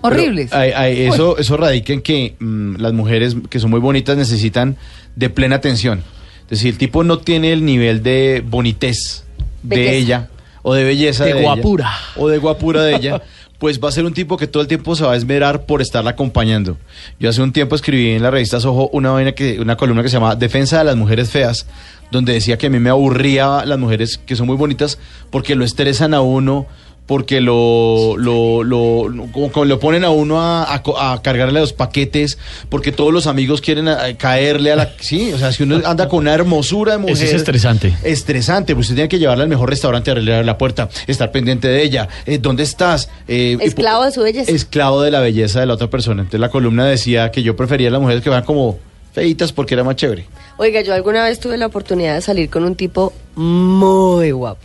horribles. 0.00 0.48
Pero, 0.50 0.62
hay- 0.62 0.72
hay- 0.72 1.00
eso, 1.06 1.36
eso 1.36 1.56
radica 1.58 1.92
en 1.92 2.00
que 2.00 2.36
mm, 2.38 2.76
las 2.76 2.94
mujeres 2.94 3.36
que 3.50 3.60
son 3.60 3.70
muy 3.70 3.80
bonitas 3.80 4.16
necesitan 4.16 4.76
de 5.14 5.28
plena 5.28 5.56
atención. 5.56 6.02
Es 6.44 6.58
decir, 6.58 6.72
el 6.72 6.78
tipo 6.78 7.04
no 7.04 7.18
tiene 7.18 7.52
el 7.52 7.66
nivel 7.66 8.02
de 8.02 8.42
bonitez 8.46 9.24
de 9.62 9.76
Belleza. 9.76 9.92
ella 9.94 10.28
o 10.62 10.74
de 10.74 10.84
belleza 10.84 11.24
De 11.24 11.34
de, 11.34 11.40
ella, 11.40 11.54
guapura. 11.54 11.92
o 12.16 12.28
de 12.28 12.38
guapura 12.38 12.82
de 12.82 12.96
ella. 12.96 13.22
Pues 13.62 13.78
va 13.78 13.90
a 13.90 13.92
ser 13.92 14.04
un 14.04 14.12
tipo 14.12 14.36
que 14.36 14.48
todo 14.48 14.60
el 14.60 14.66
tiempo 14.66 14.96
se 14.96 15.04
va 15.04 15.12
a 15.12 15.16
esmerar 15.16 15.66
por 15.66 15.80
estarla 15.80 16.10
acompañando. 16.10 16.78
Yo 17.20 17.30
hace 17.30 17.42
un 17.42 17.52
tiempo 17.52 17.76
escribí 17.76 18.10
en 18.10 18.20
la 18.20 18.28
revista 18.32 18.58
Soho 18.58 18.88
una, 18.92 19.12
vaina 19.12 19.30
que, 19.36 19.60
una 19.60 19.76
columna 19.76 20.02
que 20.02 20.08
se 20.08 20.14
llama 20.14 20.34
Defensa 20.34 20.78
de 20.78 20.84
las 20.84 20.96
mujeres 20.96 21.30
feas, 21.30 21.66
donde 22.10 22.32
decía 22.32 22.58
que 22.58 22.66
a 22.66 22.70
mí 22.70 22.80
me 22.80 22.90
aburría 22.90 23.64
las 23.64 23.78
mujeres 23.78 24.18
que 24.18 24.34
son 24.34 24.48
muy 24.48 24.56
bonitas 24.56 24.98
porque 25.30 25.54
lo 25.54 25.64
estresan 25.64 26.12
a 26.12 26.22
uno, 26.22 26.66
porque 27.06 27.40
lo, 27.40 28.16
lo, 28.16 28.62
lo, 28.62 29.08
lo- 29.08 29.26
como- 29.32 29.50
como 29.52 29.64
lo 29.66 29.78
ponen 29.80 30.04
a 30.04 30.10
uno 30.10 30.40
a, 30.40 30.62
a 30.64 30.82
a 31.12 31.20
cargarle 31.22 31.60
los 31.60 31.72
paquetes, 31.72 32.38
porque 32.68 32.92
todos 32.92 33.12
los 33.12 33.26
amigos 33.26 33.60
quieren 33.60 33.88
a- 33.88 34.16
caerle 34.16 34.72
a 34.72 34.76
la... 34.76 34.90
Sí, 35.00 35.32
o 35.32 35.38
sea, 35.38 35.52
si 35.52 35.64
uno 35.64 35.80
anda 35.84 36.08
con 36.08 36.20
una 36.20 36.32
hermosura 36.32 36.92
de 36.92 36.98
mujer... 36.98 37.16
Eso 37.16 37.24
es 37.24 37.32
estresante. 37.34 37.92
Estresante, 38.04 38.74
pues 38.74 38.86
usted 38.86 38.94
tiene 38.94 39.08
que 39.08 39.18
llevarla 39.18 39.42
al 39.44 39.50
mejor 39.50 39.68
restaurante, 39.68 40.10
abrirle 40.10 40.42
la 40.44 40.56
puerta, 40.56 40.88
estar 41.06 41.30
pendiente 41.32 41.68
de 41.68 41.82
ella. 41.82 42.08
Eh, 42.24 42.38
¿Dónde 42.38 42.62
estás? 42.62 43.10
Eh, 43.28 43.58
Esclavo 43.60 44.04
de 44.04 44.12
su 44.12 44.22
belleza. 44.22 44.50
Esclavo 44.50 45.02
de 45.02 45.10
la 45.10 45.20
belleza 45.20 45.60
de 45.60 45.66
la 45.66 45.74
otra 45.74 45.90
persona. 45.90 46.22
Entonces 46.22 46.40
la 46.40 46.50
columna 46.50 46.86
decía 46.86 47.30
que 47.30 47.42
yo 47.42 47.56
prefería 47.56 47.90
las 47.90 48.00
mujeres 48.00 48.22
que 48.22 48.30
van 48.30 48.44
como 48.44 48.78
feitas 49.12 49.52
porque 49.52 49.74
era 49.74 49.84
más 49.84 49.96
chévere. 49.96 50.24
Oiga, 50.56 50.80
yo 50.82 50.94
alguna 50.94 51.24
vez 51.24 51.40
tuve 51.40 51.58
la 51.58 51.66
oportunidad 51.66 52.14
de 52.14 52.22
salir 52.22 52.48
con 52.48 52.64
un 52.64 52.74
tipo 52.76 53.12
muy 53.34 54.30
guapo. 54.30 54.60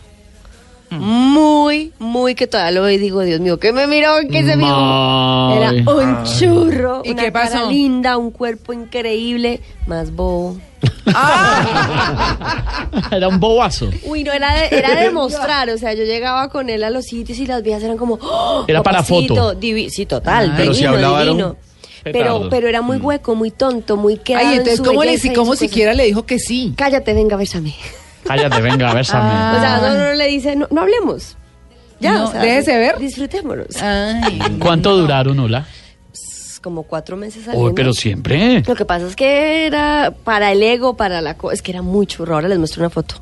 Muy, 0.90 1.92
muy 1.98 2.34
que 2.34 2.46
todavía 2.46 2.72
lo 2.72 2.82
veo 2.86 2.90
y 2.92 2.98
digo, 2.98 3.20
Dios 3.22 3.40
mío, 3.40 3.58
¿qué 3.58 3.72
me 3.72 3.86
miró? 3.86 4.12
¿Qué 4.30 4.44
se 4.44 4.56
miró? 4.56 5.52
Era 5.54 5.70
un 5.92 6.24
churro, 6.24 7.02
¿Y 7.04 7.10
una 7.10 7.22
qué 7.24 7.32
pasó? 7.32 7.52
cara 7.58 7.70
linda, 7.70 8.16
un 8.16 8.30
cuerpo 8.30 8.72
increíble, 8.72 9.60
más 9.86 10.14
bobo. 10.14 10.56
Era 13.10 13.28
un 13.28 13.40
bobazo. 13.40 13.90
Uy, 14.04 14.24
no, 14.24 14.32
era 14.32 14.54
de, 14.54 14.76
era 14.78 14.94
de 14.94 15.10
mostrar, 15.10 15.68
o 15.70 15.78
sea, 15.78 15.94
yo 15.94 16.04
llegaba 16.04 16.48
con 16.50 16.68
él 16.70 16.84
a 16.84 16.90
los 16.90 17.06
sitios 17.06 17.38
y 17.38 17.46
las 17.46 17.62
viejas 17.62 17.82
eran 17.82 17.96
como, 17.96 18.18
¡Oh, 18.20 18.64
Era 18.68 18.82
para 18.82 18.98
papacito, 18.98 19.34
foto. 19.34 19.58
divi- 19.60 19.88
sí, 19.90 20.06
total, 20.06 20.50
Ay. 20.50 20.54
Pero 20.56 20.74
si 20.74 20.80
divino, 20.80 20.94
hablaba, 20.96 21.22
era 21.22 21.32
un 21.32 21.36
divino. 21.38 21.56
Pero, 22.04 22.12
petardo. 22.18 22.48
pero 22.48 22.68
era 22.68 22.80
muy 22.82 22.96
hueco, 22.98 23.34
muy 23.34 23.50
tonto, 23.50 23.96
muy 23.96 24.16
quedado 24.18 24.46
Ay, 24.46 24.52
en 24.54 24.58
entonces, 24.60 24.78
su 24.78 24.84
¿cómo, 24.84 25.02
le, 25.04 25.10
belleza 25.16 25.32
cómo 25.34 25.56
siquiera 25.56 25.94
le 25.94 26.04
dijo 26.04 26.24
que 26.24 26.38
sí? 26.38 26.72
Cállate, 26.76 27.12
venga, 27.12 27.36
bésame. 27.36 27.74
Cállate, 28.28 28.60
venga, 28.60 28.94
bésame. 28.94 29.30
Ah. 29.32 29.54
O 29.56 29.60
sea, 29.60 29.90
no, 29.92 29.98
no 30.04 30.12
le 30.12 30.26
dice, 30.28 30.54
no, 30.54 30.68
no 30.70 30.82
hablemos. 30.82 31.36
Ya, 32.00 32.12
No, 32.14 32.28
o 32.28 32.30
sea, 32.30 32.42
déjese 32.42 32.78
ver. 32.78 32.98
Disfrutémonos. 32.98 33.82
Ay, 33.82 34.38
¿Cuánto 34.60 34.96
duraron, 34.96 35.38
Hola? 35.40 35.66
Como 36.62 36.82
cuatro 36.82 37.16
meses 37.16 37.44
saliendo. 37.44 37.68
Uy, 37.68 37.72
pero 37.74 37.92
siempre. 37.92 38.62
Lo 38.66 38.74
que 38.74 38.84
pasa 38.84 39.06
es 39.06 39.16
que 39.16 39.66
era 39.66 40.12
para 40.24 40.52
el 40.52 40.62
ego, 40.62 40.96
para 40.96 41.20
la 41.20 41.34
cosa, 41.34 41.54
es 41.54 41.62
que 41.62 41.70
era 41.70 41.82
muy 41.82 42.06
churro. 42.06 42.34
Ahora 42.34 42.48
les 42.48 42.58
muestro 42.58 42.82
una 42.82 42.90
foto. 42.90 43.14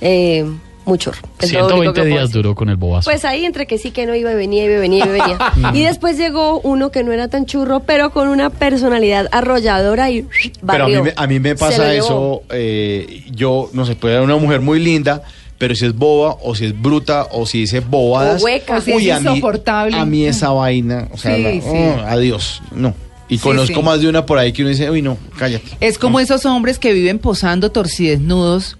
Eh, 0.00 0.44
único 0.84 1.12
120 1.40 1.92
que 1.94 2.00
puedo 2.00 2.04
días 2.06 2.30
duró 2.32 2.54
con 2.54 2.68
el 2.68 2.76
bobazo. 2.76 3.10
Pues 3.10 3.24
ahí 3.24 3.44
entre 3.44 3.66
que 3.66 3.78
sí, 3.78 3.90
que 3.90 4.06
no 4.06 4.14
iba 4.14 4.32
y 4.32 4.34
venía, 4.34 4.64
iba 4.64 4.74
y 4.74 4.78
venía, 4.78 5.04
iba 5.06 5.16
y 5.16 5.20
venía. 5.20 5.38
y 5.74 5.84
después 5.84 6.16
llegó 6.18 6.60
uno 6.60 6.90
que 6.90 7.04
no 7.04 7.12
era 7.12 7.28
tan 7.28 7.46
churro, 7.46 7.80
pero 7.80 8.12
con 8.12 8.28
una 8.28 8.50
personalidad 8.50 9.28
arrolladora 9.32 10.10
y 10.10 10.22
Pero 10.22 10.84
a 10.84 10.86
mí, 10.88 10.94
barrió. 10.94 11.04
me- 11.04 11.12
a 11.16 11.26
mí 11.26 11.40
me 11.40 11.54
pasa 11.54 11.94
eso, 11.94 12.42
eh, 12.50 13.24
yo 13.30 13.70
no 13.72 13.86
sé, 13.86 13.94
puede 13.96 14.14
ser 14.14 14.22
una 14.22 14.36
mujer 14.36 14.60
muy 14.60 14.80
linda, 14.80 15.22
pero 15.58 15.74
si 15.76 15.86
es 15.86 15.94
boba 15.94 16.36
o 16.42 16.54
si 16.56 16.66
es 16.66 16.80
bruta 16.82 17.28
o 17.30 17.46
si 17.46 17.60
dice 17.60 17.80
bobadas, 17.80 18.42
O 18.42 18.44
hueca. 18.46 18.78
O 18.78 18.80
si 18.80 18.90
es 19.08 19.12
a 19.16 19.20
mí, 19.20 19.28
insoportable. 19.28 19.96
a 19.96 20.04
mí 20.04 20.24
esa 20.26 20.50
vaina, 20.50 21.08
o 21.12 21.16
sea, 21.18 21.36
Sí, 21.36 21.42
la- 21.42 21.50
sí. 21.52 21.60
oh, 21.64 22.00
adiós, 22.08 22.62
no. 22.74 22.94
Y 23.28 23.38
Sí, 23.38 23.44
conozco 23.44 23.76
sí. 23.76 23.82
más 23.82 24.00
de 24.00 24.08
una 24.08 24.26
por 24.26 24.36
ahí 24.38 24.52
que 24.52 24.62
uno 24.62 24.70
dice, 24.70 24.90
uy, 24.90 25.00
no, 25.00 25.16
cállate. 25.38 25.64
Es 25.80 25.96
como 25.96 26.18
esos 26.20 26.44
hombres 26.44 26.78
que 26.78 26.92
viven 26.92 27.18
posando 27.18 27.70
torcidesnudos, 27.70 28.76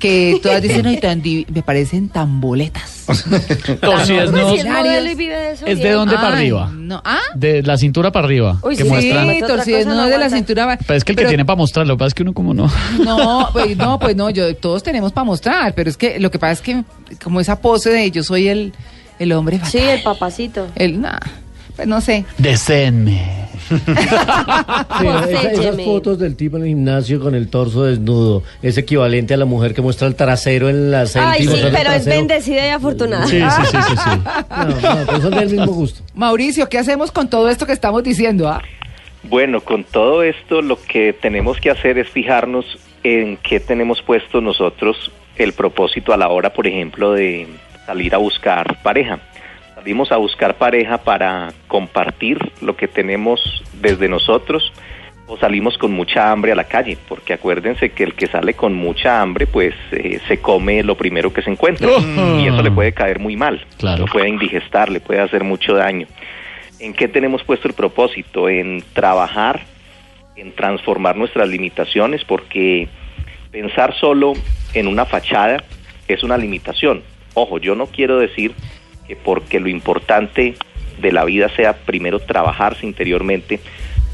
que 0.00 0.40
todas 0.42 0.60
dicen, 0.60 0.84
ay, 0.86 0.98
tan 0.98 1.22
divi- 1.22 1.46
me 1.48 1.62
parecen 1.62 2.08
tan 2.08 2.40
boletas. 2.40 3.04
Torcidas 3.80 4.30
Pues 4.30 4.42
no. 4.42 4.50
si 4.50 4.56
es 4.58 4.66
modelo 4.66 5.10
y 5.10 5.14
vive 5.14 5.36
de 5.36 5.52
eso, 5.52 5.66
¿Es 5.66 5.78
de 5.78 5.84
bien. 5.84 5.94
dónde 5.94 6.14
para 6.16 6.28
Ay, 6.28 6.34
arriba? 6.34 6.70
No, 6.74 7.00
¿Ah? 7.04 7.18
De 7.34 7.62
la 7.62 7.76
cintura 7.76 8.10
para 8.10 8.26
arriba. 8.26 8.58
Uy, 8.62 8.76
que 8.76 8.82
sí. 8.82 8.88
muestran. 8.88 9.28
Otra 9.30 9.56
cosa 9.58 9.70
no 9.70 9.74
de 9.74 9.84
la 9.94 10.02
aguanta. 10.16 10.30
cintura. 10.36 10.78
Pero 10.86 10.96
es 10.96 11.04
que 11.04 11.12
el 11.12 11.16
que 11.16 11.20
Pero- 11.20 11.28
tiene 11.28 11.44
para 11.44 11.56
mostrar, 11.56 11.86
lo 11.86 11.94
que 11.94 11.98
pasa 11.98 12.08
es 12.08 12.14
que 12.14 12.22
uno 12.22 12.32
como 12.34 12.54
no. 12.54 12.70
No, 13.04 13.48
pues 13.52 13.76
no, 13.76 13.98
pues 13.98 14.16
no, 14.16 14.30
yo 14.30 14.54
todos 14.56 14.82
tenemos 14.82 15.12
para 15.12 15.24
mostrar, 15.24 15.74
pero 15.74 15.88
es 15.90 15.96
que 15.96 16.18
lo 16.18 16.30
que 16.30 16.38
pasa 16.38 16.52
es 16.54 16.60
que 16.60 16.82
como 17.22 17.40
esa 17.40 17.60
pose 17.60 17.90
de 17.90 18.10
yo 18.10 18.22
soy 18.22 18.48
el, 18.48 18.72
el 19.18 19.32
hombre 19.32 19.58
fatal. 19.58 19.70
Sí, 19.72 19.78
el 19.78 20.02
papacito. 20.02 20.66
El, 20.74 21.00
nah, 21.00 21.18
pues 21.80 21.88
no 21.88 22.00
sé. 22.02 22.26
Desénme. 22.36 23.48
Sí, 23.70 23.76
esa- 25.06 25.50
esas 25.52 25.82
fotos 25.82 26.18
del 26.18 26.36
tipo 26.36 26.56
en 26.58 26.64
el 26.64 26.68
gimnasio 26.70 27.20
con 27.20 27.34
el 27.34 27.48
torso 27.48 27.84
desnudo 27.84 28.42
es 28.62 28.76
equivalente 28.76 29.32
a 29.32 29.36
la 29.38 29.44
mujer 29.46 29.72
que 29.74 29.80
muestra 29.80 30.06
el 30.08 30.14
trasero 30.14 30.68
en 30.68 30.90
la 30.90 31.06
selfie. 31.06 31.30
Ay, 31.30 31.40
sí, 31.42 31.46
mostrando 31.48 31.68
el 31.78 31.82
pero 31.82 31.94
es 31.94 32.02
trasero. 32.04 32.16
bendecida 32.26 32.66
y 32.66 32.70
afortunada. 32.70 33.26
Sí, 33.26 33.40
sí, 33.40 33.66
sí, 33.70 33.76
sí, 33.88 33.96
sí. 33.96 34.20
No, 34.50 34.66
no, 34.94 35.06
pero 35.06 35.20
son 35.22 35.30
del 35.30 35.48
mismo 35.48 35.72
gusto. 35.72 36.02
Mauricio, 36.14 36.68
¿qué 36.68 36.78
hacemos 36.78 37.10
con 37.12 37.30
todo 37.30 37.48
esto 37.48 37.64
que 37.64 37.72
estamos 37.72 38.02
diciendo? 38.02 38.48
ah? 38.48 38.60
Bueno, 39.22 39.60
con 39.62 39.84
todo 39.84 40.22
esto 40.22 40.60
lo 40.62 40.78
que 40.82 41.12
tenemos 41.14 41.58
que 41.60 41.70
hacer 41.70 41.96
es 41.98 42.08
fijarnos 42.10 42.64
en 43.04 43.36
qué 43.38 43.58
tenemos 43.60 44.02
puesto 44.02 44.40
nosotros 44.42 45.10
el 45.36 45.52
propósito 45.54 46.12
a 46.12 46.16
la 46.18 46.28
hora, 46.28 46.52
por 46.52 46.66
ejemplo, 46.66 47.12
de 47.12 47.46
salir 47.86 48.14
a 48.14 48.18
buscar 48.18 48.82
pareja. 48.82 49.20
Salimos 49.80 50.12
a 50.12 50.18
buscar 50.18 50.58
pareja 50.58 50.98
para 50.98 51.54
compartir 51.66 52.38
lo 52.60 52.76
que 52.76 52.86
tenemos 52.86 53.40
desde 53.80 54.10
nosotros 54.10 54.74
o 55.26 55.38
salimos 55.38 55.78
con 55.78 55.90
mucha 55.90 56.30
hambre 56.30 56.52
a 56.52 56.54
la 56.54 56.64
calle, 56.64 56.98
porque 57.08 57.32
acuérdense 57.32 57.88
que 57.88 58.04
el 58.04 58.12
que 58.12 58.26
sale 58.26 58.52
con 58.52 58.74
mucha 58.74 59.22
hambre, 59.22 59.46
pues 59.46 59.74
eh, 59.92 60.20
se 60.28 60.38
come 60.42 60.82
lo 60.82 60.96
primero 60.96 61.32
que 61.32 61.40
se 61.40 61.48
encuentra 61.48 61.88
Oh. 61.88 62.38
y 62.38 62.46
eso 62.46 62.62
le 62.62 62.70
puede 62.70 62.92
caer 62.92 63.20
muy 63.20 63.36
mal, 63.38 63.64
Claro. 63.78 64.00
lo 64.04 64.12
puede 64.12 64.28
indigestar, 64.28 64.90
le 64.90 65.00
puede 65.00 65.20
hacer 65.20 65.44
mucho 65.44 65.72
daño. 65.74 66.06
¿En 66.78 66.92
qué 66.92 67.08
tenemos 67.08 67.42
puesto 67.42 67.66
el 67.66 67.72
propósito? 67.72 68.50
En 68.50 68.82
trabajar, 68.92 69.60
en 70.36 70.52
transformar 70.52 71.16
nuestras 71.16 71.48
limitaciones, 71.48 72.22
porque 72.24 72.86
pensar 73.50 73.94
solo 73.98 74.34
en 74.74 74.88
una 74.88 75.06
fachada 75.06 75.64
es 76.06 76.22
una 76.22 76.36
limitación. 76.36 77.02
Ojo, 77.32 77.56
yo 77.56 77.74
no 77.74 77.86
quiero 77.86 78.18
decir 78.18 78.52
que 79.10 79.16
porque 79.16 79.58
lo 79.58 79.68
importante 79.68 80.54
de 81.00 81.10
la 81.10 81.24
vida 81.24 81.48
sea 81.56 81.72
primero 81.72 82.20
trabajarse 82.20 82.86
interiormente, 82.86 83.58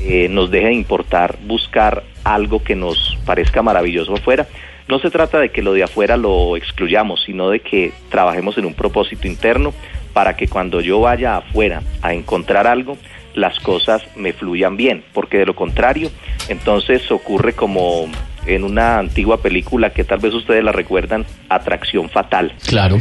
eh, 0.00 0.28
nos 0.30 0.50
deje 0.50 0.68
de 0.68 0.72
importar 0.72 1.36
buscar 1.44 2.02
algo 2.24 2.62
que 2.62 2.74
nos 2.74 3.18
parezca 3.26 3.60
maravilloso 3.60 4.14
afuera. 4.14 4.46
No 4.88 4.98
se 4.98 5.10
trata 5.10 5.38
de 5.38 5.50
que 5.50 5.60
lo 5.60 5.74
de 5.74 5.82
afuera 5.82 6.16
lo 6.16 6.56
excluyamos, 6.56 7.24
sino 7.24 7.50
de 7.50 7.60
que 7.60 7.92
trabajemos 8.08 8.56
en 8.56 8.64
un 8.64 8.72
propósito 8.72 9.26
interno 9.26 9.74
para 10.14 10.34
que 10.34 10.48
cuando 10.48 10.80
yo 10.80 10.98
vaya 11.00 11.36
afuera 11.36 11.82
a 12.00 12.14
encontrar 12.14 12.66
algo, 12.66 12.96
las 13.34 13.60
cosas 13.60 14.02
me 14.16 14.32
fluyan 14.32 14.78
bien, 14.78 15.04
porque 15.12 15.36
de 15.36 15.44
lo 15.44 15.54
contrario, 15.54 16.10
entonces 16.48 17.10
ocurre 17.10 17.52
como 17.52 18.08
en 18.46 18.64
una 18.64 18.98
antigua 18.98 19.42
película 19.42 19.90
que 19.90 20.04
tal 20.04 20.20
vez 20.20 20.32
ustedes 20.32 20.64
la 20.64 20.72
recuerdan, 20.72 21.26
Atracción 21.50 22.08
Fatal. 22.08 22.54
Claro. 22.66 22.96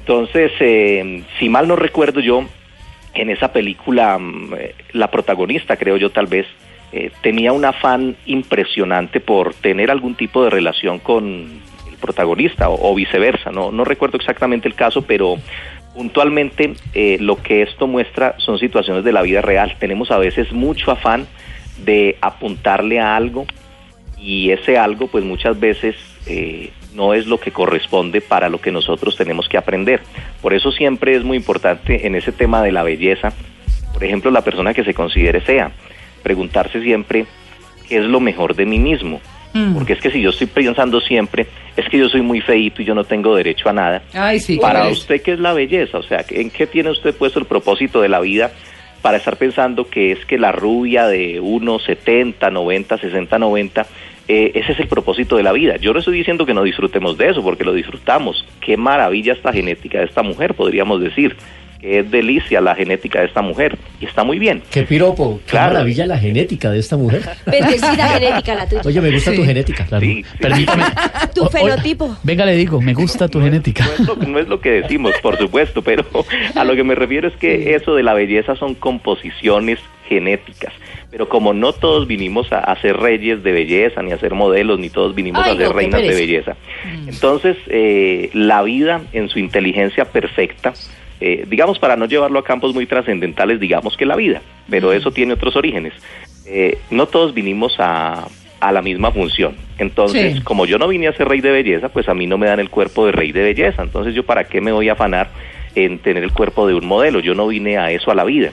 Entonces, 0.00 0.50
eh, 0.60 1.22
si 1.38 1.48
mal 1.48 1.68
no 1.68 1.76
recuerdo 1.76 2.20
yo, 2.20 2.44
en 3.14 3.30
esa 3.30 3.52
película, 3.52 4.18
mm, 4.18 4.54
eh, 4.58 4.74
la 4.92 5.10
protagonista, 5.10 5.76
creo 5.76 5.96
yo 5.96 6.10
tal 6.10 6.26
vez, 6.26 6.46
eh, 6.92 7.10
tenía 7.22 7.52
un 7.52 7.64
afán 7.64 8.16
impresionante 8.26 9.20
por 9.20 9.54
tener 9.54 9.90
algún 9.90 10.14
tipo 10.16 10.42
de 10.42 10.50
relación 10.50 10.98
con 10.98 11.24
el 11.88 11.96
protagonista 12.00 12.68
o, 12.68 12.94
viceversa. 12.94 13.50
No, 13.50 13.70
no 13.70 13.84
recuerdo 13.84 14.16
exactamente 14.16 14.66
el 14.66 14.74
caso, 14.74 15.02
pero 15.02 15.36
puntualmente 15.94 16.74
eh, 16.94 17.18
lo 17.20 17.36
que 17.36 17.62
esto 17.62 17.86
muestra 17.86 18.34
son 18.38 18.58
situaciones 18.58 19.04
de 19.04 19.12
la 19.12 19.22
vida 19.22 19.40
real. 19.40 19.76
Tenemos 19.78 20.10
a 20.10 20.18
veces 20.18 20.52
mucho 20.52 20.90
afán 20.90 21.28
de 21.84 22.16
apuntarle 22.20 22.98
a 22.98 23.16
algo 23.16 23.46
y 24.18 24.50
ese 24.50 24.76
algo 24.76 25.06
pues 25.06 25.24
muchas 25.24 25.58
veces 25.58 25.94
eh, 26.26 26.70
no 26.94 27.14
es 27.14 27.26
lo 27.26 27.38
que 27.38 27.52
corresponde 27.52 28.20
para 28.20 28.48
lo 28.48 28.60
que 28.60 28.72
nosotros 28.72 29.16
tenemos 29.16 29.48
que 29.48 29.58
aprender. 29.58 30.00
Por 30.40 30.54
eso 30.54 30.72
siempre 30.72 31.16
es 31.16 31.24
muy 31.24 31.36
importante 31.36 32.06
en 32.06 32.14
ese 32.14 32.32
tema 32.32 32.62
de 32.62 32.72
la 32.72 32.82
belleza, 32.82 33.32
por 33.92 34.04
ejemplo, 34.04 34.30
la 34.30 34.42
persona 34.42 34.74
que 34.74 34.84
se 34.84 34.94
considere 34.94 35.40
fea, 35.40 35.72
preguntarse 36.22 36.82
siempre 36.82 37.26
qué 37.88 37.98
es 37.98 38.04
lo 38.04 38.20
mejor 38.20 38.54
de 38.54 38.66
mí 38.66 38.78
mismo. 38.78 39.20
Mm. 39.52 39.74
Porque 39.74 39.94
es 39.94 40.00
que 40.00 40.10
si 40.10 40.22
yo 40.22 40.30
estoy 40.30 40.46
pensando 40.46 41.00
siempre, 41.00 41.46
es 41.76 41.88
que 41.88 41.98
yo 41.98 42.08
soy 42.08 42.22
muy 42.22 42.40
feíto 42.40 42.82
y 42.82 42.84
yo 42.84 42.94
no 42.94 43.04
tengo 43.04 43.34
derecho 43.34 43.68
a 43.68 43.72
nada. 43.72 44.02
Ay, 44.14 44.38
sí. 44.38 44.58
Para 44.58 44.88
usted, 44.88 45.20
¿qué 45.22 45.32
es 45.32 45.40
la 45.40 45.52
belleza? 45.52 45.98
O 45.98 46.02
sea, 46.02 46.24
¿en 46.28 46.50
qué 46.50 46.66
tiene 46.68 46.90
usted 46.90 47.14
puesto 47.14 47.40
el 47.40 47.46
propósito 47.46 48.00
de 48.00 48.08
la 48.08 48.20
vida 48.20 48.52
para 49.02 49.16
estar 49.16 49.36
pensando 49.36 49.88
que 49.88 50.12
es 50.12 50.24
que 50.26 50.38
la 50.38 50.52
rubia 50.52 51.06
de 51.06 51.40
1,70, 51.40 52.52
90, 52.52 52.98
60, 52.98 53.38
90, 53.38 53.86
eh, 54.28 54.52
ese 54.54 54.72
es 54.72 54.80
el 54.80 54.88
propósito 54.88 55.36
de 55.36 55.42
la 55.42 55.52
vida? 55.52 55.76
Yo 55.76 55.92
no 55.92 55.98
estoy 55.98 56.16
diciendo 56.18 56.46
que 56.46 56.54
no 56.54 56.62
disfrutemos 56.62 57.18
de 57.18 57.30
eso, 57.30 57.42
porque 57.42 57.64
lo 57.64 57.72
disfrutamos. 57.72 58.46
Qué 58.60 58.76
maravilla 58.76 59.32
esta 59.32 59.52
genética 59.52 59.98
de 59.98 60.04
esta 60.04 60.22
mujer, 60.22 60.54
podríamos 60.54 61.00
decir. 61.00 61.36
Que 61.80 62.00
es 62.00 62.10
delicia 62.10 62.60
la 62.60 62.74
genética 62.74 63.20
de 63.20 63.26
esta 63.26 63.40
mujer. 63.42 63.78
Y 64.00 64.04
está 64.04 64.22
muy 64.22 64.38
bien. 64.38 64.62
Qué 64.70 64.82
piropo, 64.82 65.40
qué 65.46 65.52
Claro. 65.52 65.72
maravilla 65.74 66.06
la 66.06 66.18
genética 66.18 66.70
de 66.70 66.78
esta 66.78 66.96
mujer. 66.96 67.22
Bendecida 67.46 68.08
genética 68.08 68.54
la 68.54 68.68
tuya. 68.68 68.82
Oye, 68.84 69.00
me 69.00 69.10
gusta 69.10 69.32
tu 69.32 69.44
genética. 69.44 69.86
Claro. 69.86 70.04
Sí, 70.04 70.22
sí. 70.22 70.38
Permítame. 70.38 70.84
Tu 71.34 71.42
O- 71.42 71.46
o- 71.46 71.48
fenotipo. 71.50 72.16
venga, 72.22 72.44
le 72.44 72.54
digo, 72.56 72.80
me 72.82 72.92
gusta 72.92 73.28
tu 73.28 73.40
genética. 73.40 73.84
No 73.86 73.92
es, 73.92 74.00
lo, 74.00 74.16
no 74.16 74.38
es 74.40 74.48
lo 74.48 74.60
que 74.60 74.70
decimos, 74.82 75.12
por 75.22 75.38
supuesto, 75.38 75.80
pero 75.82 76.04
a 76.54 76.64
lo 76.64 76.74
que 76.76 76.84
me 76.84 76.94
refiero 76.94 77.28
es 77.28 77.34
que 77.36 77.74
eso 77.74 77.94
de 77.94 78.02
la 78.02 78.12
belleza 78.14 78.56
son 78.56 78.74
composiciones 78.74 79.78
genéticas. 80.08 80.72
Pero 81.10 81.28
como 81.28 81.52
no 81.54 81.72
todos 81.72 82.06
vinimos 82.06 82.52
a, 82.52 82.58
a 82.60 82.80
ser 82.80 82.96
reyes 82.96 83.42
de 83.42 83.52
belleza, 83.52 84.02
ni 84.02 84.12
a 84.12 84.18
ser 84.18 84.34
modelos, 84.34 84.78
ni 84.78 84.90
todos 84.90 85.14
vinimos 85.14 85.42
Ay, 85.44 85.54
a 85.54 85.56
ser 85.56 85.66
no, 85.68 85.72
reinas 85.72 86.02
de 86.02 86.08
belleza. 86.14 86.56
Entonces, 87.06 87.56
eh, 87.68 88.30
la 88.32 88.62
vida 88.62 89.00
en 89.12 89.28
su 89.28 89.38
inteligencia 89.38 90.04
perfecta, 90.04 90.72
eh, 91.20 91.44
digamos 91.48 91.78
para 91.78 91.96
no 91.96 92.06
llevarlo 92.06 92.38
a 92.38 92.44
campos 92.44 92.74
muy 92.74 92.86
trascendentales, 92.86 93.60
digamos 93.60 93.96
que 93.96 94.06
la 94.06 94.16
vida, 94.16 94.40
pero 94.68 94.92
eso 94.92 95.10
tiene 95.10 95.34
otros 95.34 95.56
orígenes. 95.56 95.92
Eh, 96.46 96.78
no 96.90 97.06
todos 97.06 97.34
vinimos 97.34 97.74
a, 97.78 98.26
a 98.60 98.72
la 98.72 98.82
misma 98.82 99.10
función. 99.12 99.54
Entonces, 99.78 100.34
Sí. 100.36 100.40
como 100.42 100.66
yo 100.66 100.78
no 100.78 100.88
vine 100.88 101.08
a 101.08 101.12
ser 101.12 101.28
rey 101.28 101.40
de 101.40 101.50
belleza, 101.50 101.88
pues 101.90 102.08
a 102.08 102.14
mí 102.14 102.26
no 102.26 102.38
me 102.38 102.46
dan 102.46 102.60
el 102.60 102.70
cuerpo 102.70 103.06
de 103.06 103.12
rey 103.12 103.32
de 103.32 103.42
belleza. 103.42 103.82
Entonces, 103.82 104.14
yo 104.14 104.24
para 104.24 104.44
qué 104.44 104.60
me 104.60 104.72
voy 104.72 104.88
a 104.88 104.92
afanar 104.92 105.28
en 105.74 105.98
tener 106.00 106.24
el 106.24 106.32
cuerpo 106.32 106.66
de 106.66 106.74
un 106.74 106.84
modelo? 106.86 107.20
Yo 107.20 107.34
no 107.34 107.46
vine 107.46 107.78
a 107.78 107.90
eso 107.92 108.10
a 108.10 108.14
la 108.14 108.24
vida. 108.24 108.50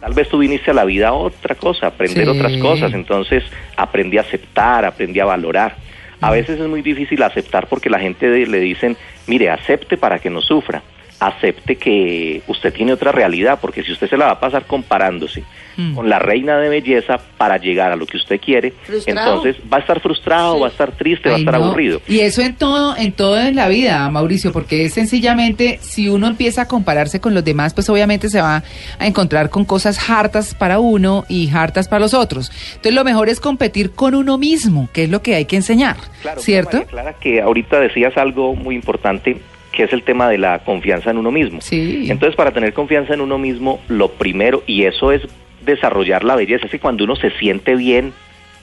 Tal 0.00 0.14
vez 0.14 0.28
tú 0.28 0.38
viniste 0.38 0.70
a 0.70 0.74
la 0.74 0.84
vida 0.84 1.08
a 1.08 1.12
otra 1.12 1.54
cosa, 1.54 1.86
a 1.86 1.88
aprender 1.90 2.24
Sí. 2.24 2.30
otras 2.30 2.56
cosas. 2.58 2.92
Entonces, 2.94 3.42
aprendí 3.76 4.18
a 4.18 4.22
aceptar, 4.22 4.84
aprendí 4.84 5.18
a 5.20 5.24
valorar. 5.24 5.76
A 6.20 6.30
veces 6.30 6.60
es 6.60 6.68
muy 6.68 6.82
difícil 6.82 7.22
aceptar 7.22 7.66
porque 7.66 7.90
la 7.90 7.98
gente 7.98 8.46
le 8.46 8.60
dicen, 8.60 8.96
mire, 9.26 9.50
acepte 9.50 9.96
para 9.96 10.18
que 10.20 10.30
no 10.30 10.40
sufra. 10.40 10.82
Acepte 11.26 11.76
que 11.76 12.42
usted 12.46 12.72
tiene 12.72 12.92
otra 12.92 13.12
realidad, 13.12 13.58
porque 13.60 13.82
si 13.82 13.92
usted 13.92 14.08
se 14.10 14.16
la 14.16 14.26
va 14.26 14.30
a 14.32 14.40
pasar 14.40 14.64
comparándose 14.66 15.42
Mm. 15.74 15.94
con 15.94 16.10
la 16.10 16.18
reina 16.18 16.58
de 16.58 16.68
belleza 16.68 17.18
para 17.38 17.56
llegar 17.56 17.92
a 17.92 17.96
lo 17.96 18.04
que 18.04 18.18
usted 18.18 18.38
quiere, 18.38 18.74
Frustrado. 18.82 19.36
entonces 19.42 19.56
va 19.72 19.78
a 19.78 19.80
estar 19.80 20.00
frustrado, 20.00 20.60
va 20.60 20.66
a 20.66 20.70
estar 20.70 20.92
triste, 20.92 21.30
va 21.30 21.36
a 21.36 21.38
estar 21.38 21.58
no. 21.58 21.64
aburrido. 21.64 22.02
Y 22.06 22.20
eso 22.20 22.42
en 22.42 22.54
todo, 22.56 22.94
en 22.94 23.12
todo 23.12 23.40
en 23.40 23.56
la 23.56 23.68
vida, 23.68 24.10
Mauricio, 24.10 24.52
porque 24.52 24.84
es 24.84 24.92
sencillamente, 24.92 25.78
si 25.80 26.10
uno 26.10 26.26
empieza 26.26 26.60
a 26.62 26.68
compararse 26.68 27.20
con 27.22 27.32
los 27.32 27.42
demás, 27.42 27.72
pues 27.72 27.88
obviamente 27.88 28.28
se 28.28 28.42
va 28.42 28.62
a 28.98 29.06
encontrar 29.06 29.48
con 29.48 29.64
cosas 29.64 30.10
hartas 30.10 30.54
para 30.54 30.78
uno 30.78 31.24
y 31.26 31.48
hartas 31.48 31.88
para 31.88 32.00
los 32.00 32.12
otros. 32.12 32.50
Entonces 32.74 32.92
lo 32.94 33.04
mejor 33.04 33.30
es 33.30 33.40
competir 33.40 33.92
con 33.92 34.14
uno 34.14 34.36
mismo, 34.36 34.90
que 34.92 35.04
es 35.04 35.08
lo 35.10 35.22
que 35.22 35.36
hay 35.36 35.46
que 35.46 35.56
enseñar, 35.56 35.96
Claro, 36.20 36.42
¿cierto? 36.42 36.76
María 36.76 36.90
Clara, 36.90 37.12
que 37.14 37.40
ahorita 37.40 37.80
decías 37.80 38.14
algo 38.18 38.54
muy 38.54 38.74
importante, 38.74 39.38
que 39.72 39.84
es 39.84 39.92
el 39.92 40.02
tema 40.02 40.28
de 40.28 40.38
la 40.38 40.60
confianza 40.60 41.10
en 41.10 41.18
uno 41.18 41.30
mismo. 41.30 41.60
Sí. 41.60 42.06
Entonces, 42.10 42.36
para 42.36 42.52
tener 42.52 42.72
confianza 42.72 43.14
en 43.14 43.20
uno 43.20 43.38
mismo, 43.38 43.80
lo 43.88 44.08
primero, 44.08 44.62
y 44.66 44.84
eso 44.84 45.12
es 45.12 45.22
desarrollar 45.64 46.24
la 46.24 46.36
belleza, 46.36 46.66
es 46.66 46.72
que 46.72 46.78
cuando 46.78 47.04
uno 47.04 47.16
se 47.16 47.30
siente 47.30 47.74
bien, 47.74 48.12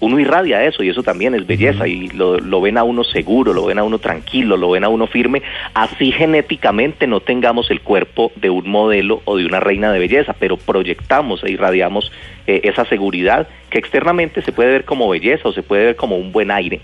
uno 0.02 0.18
irradia 0.20 0.64
eso, 0.64 0.82
y 0.84 0.90
eso 0.90 1.04
también 1.04 1.36
es 1.36 1.46
belleza, 1.46 1.88
y 1.88 2.08
lo, 2.10 2.40
lo 2.40 2.62
ven 2.62 2.78
a 2.78 2.84
uno 2.84 3.04
seguro, 3.04 3.54
lo 3.54 3.66
ven 3.66 3.80
a 3.80 3.84
uno 3.84 4.00
tranquilo, 4.00 4.56
lo 4.56 4.72
ven 4.72 4.86
a 4.86 4.90
uno 4.90 5.08
firme, 5.08 5.42
así 5.74 6.12
genéticamente 6.12 7.06
no 7.06 7.20
tengamos 7.20 7.70
el 7.70 7.82
cuerpo 7.82 8.32
de 8.38 8.50
un 8.50 8.70
modelo 8.70 9.22
o 9.26 9.36
de 9.36 9.46
una 9.46 9.60
reina 9.60 9.92
de 9.92 10.00
belleza, 10.00 10.34
pero 10.40 10.56
proyectamos 10.56 11.44
e 11.44 11.52
irradiamos 11.52 12.12
eh, 12.48 12.62
esa 12.64 12.86
seguridad 12.86 13.48
que 13.70 13.78
externamente 13.78 14.42
se 14.42 14.52
puede 14.52 14.72
ver 14.72 14.86
como 14.86 15.10
belleza 15.10 15.50
o 15.50 15.54
se 15.54 15.64
puede 15.64 15.86
ver 15.86 15.96
como 15.96 16.18
un 16.18 16.32
buen 16.32 16.50
aire. 16.50 16.80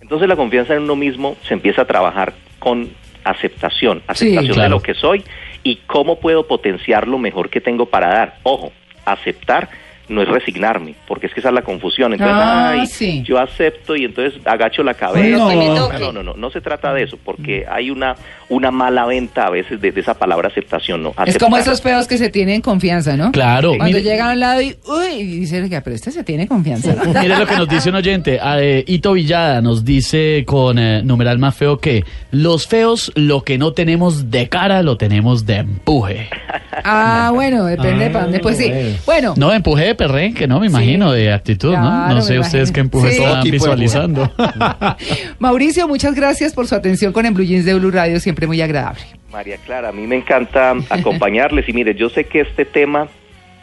Entonces 0.00 0.28
la 0.28 0.36
confianza 0.36 0.74
en 0.74 0.82
uno 0.82 0.96
mismo 0.96 1.36
se 1.42 1.54
empieza 1.54 1.82
a 1.82 1.86
trabajar 1.86 2.34
con 2.60 2.90
aceptación, 3.24 4.02
aceptación 4.06 4.46
de 4.48 4.52
claro. 4.54 4.70
lo 4.70 4.80
que 4.82 4.94
soy 4.94 5.24
y 5.62 5.76
cómo 5.86 6.20
puedo 6.20 6.46
potenciar 6.46 7.06
lo 7.08 7.18
mejor 7.18 7.50
que 7.50 7.60
tengo 7.60 7.86
para 7.86 8.08
dar. 8.08 8.36
Ojo, 8.42 8.72
aceptar 9.04 9.68
no 10.08 10.22
es 10.22 10.28
resignarme, 10.28 10.94
porque 11.06 11.26
es 11.28 11.34
que 11.34 11.38
esa 11.38 11.50
es 11.50 11.54
la 11.54 11.62
confusión. 11.62 12.12
Entonces, 12.12 12.36
Ah, 12.36 12.70
ay, 12.72 12.86
sí. 12.86 13.22
yo 13.22 13.38
acepto 13.38 13.94
y 13.94 14.04
entonces 14.04 14.40
agacho 14.44 14.82
la 14.82 14.94
cabeza. 14.94 15.38
No, 15.38 15.76
toque. 15.76 15.98
no, 16.00 16.10
no, 16.12 16.22
no, 16.24 16.34
no 16.34 16.50
se 16.50 16.60
trata 16.60 16.92
de 16.92 17.04
eso, 17.04 17.16
porque 17.24 17.64
hay 17.70 17.90
una, 17.90 18.16
una 18.50 18.70
mala 18.70 19.06
venta 19.06 19.46
a 19.46 19.50
veces 19.50 19.80
de, 19.80 19.90
de 19.92 20.00
esa 20.00 20.14
palabra 20.14 20.48
aceptación. 20.48 21.02
¿no? 21.02 21.14
Es 21.24 21.38
como 21.38 21.56
esos 21.56 21.80
feos 21.80 22.06
que 22.06 22.18
se 22.18 22.28
tienen 22.28 22.60
confianza, 22.60 23.16
¿no? 23.16 23.32
Claro. 23.32 23.70
Cuando 23.76 23.96
mire- 23.98 24.02
llegan 24.02 24.28
a 24.28 24.32
un 24.32 24.40
lado 24.40 24.60
y, 24.60 24.76
uy, 24.86 25.14
y 25.20 25.24
dicen, 25.40 25.62
"Oiga, 25.62 25.80
pero 25.80 25.96
este 25.96 26.10
se 26.10 26.22
tiene 26.24 26.46
confianza. 26.46 26.94
¿no?" 26.94 27.04
Mire 27.22 27.38
lo 27.38 27.46
que 27.46 27.56
nos 27.56 27.68
dice 27.68 27.88
un 27.88 27.94
oyente. 27.94 28.38
eh, 28.42 28.84
Ito 28.86 29.12
Villada 29.14 29.62
nos 29.62 29.84
dice 29.84 30.44
con 30.46 30.78
eh, 30.78 31.02
numeral 31.02 31.38
más 31.38 31.54
feo 31.56 31.78
que 31.78 32.04
los 32.32 32.66
feos 32.66 33.10
lo 33.14 33.42
que 33.44 33.56
no 33.56 33.72
tenemos 33.72 34.30
de 34.30 34.48
cara 34.48 34.82
lo 34.82 34.96
tenemos 34.96 35.46
de 35.46 35.56
empuje. 35.56 36.28
Ah, 36.82 37.30
bueno, 37.34 37.64
depende 37.66 38.04
de 38.04 38.10
para 38.10 38.24
dónde. 38.24 38.38
Pues 38.40 38.56
sí. 38.56 38.70
bueno. 38.70 38.94
Bueno, 39.04 39.34
No, 39.36 39.50
de 39.50 39.56
empuje 39.56 39.84
de 39.84 39.94
perrenque, 39.94 40.46
¿no? 40.46 40.60
Me 40.60 40.68
imagino, 40.68 41.12
de 41.12 41.30
actitud, 41.30 41.72
¿no? 41.74 41.80
Claro, 41.82 42.14
No 42.14 42.22
sé 42.22 42.38
ustedes 42.38 42.72
qué 42.72 42.80
empuje 42.80 43.10
Sí. 43.12 43.22
están 43.22 43.42
visualizando. 43.42 44.32
Mauricio, 45.38 45.86
muchas 45.88 46.14
gracias 46.14 46.52
por 46.52 46.66
su 46.66 46.74
atención 46.74 47.12
con 47.12 47.26
En 47.26 47.34
Blue 47.34 47.44
Jeans 47.44 47.64
de 47.64 47.74
Blue 47.74 47.90
Radio, 47.90 48.18
siempre 48.20 48.39
muy 48.46 48.60
agradable. 48.60 49.00
María 49.30 49.56
Clara, 49.58 49.90
a 49.90 49.92
mí 49.92 50.06
me 50.06 50.16
encanta 50.16 50.74
acompañarles 50.90 51.68
y 51.68 51.72
mire, 51.72 51.94
yo 51.94 52.08
sé 52.08 52.24
que 52.24 52.40
este 52.40 52.64
tema 52.64 53.08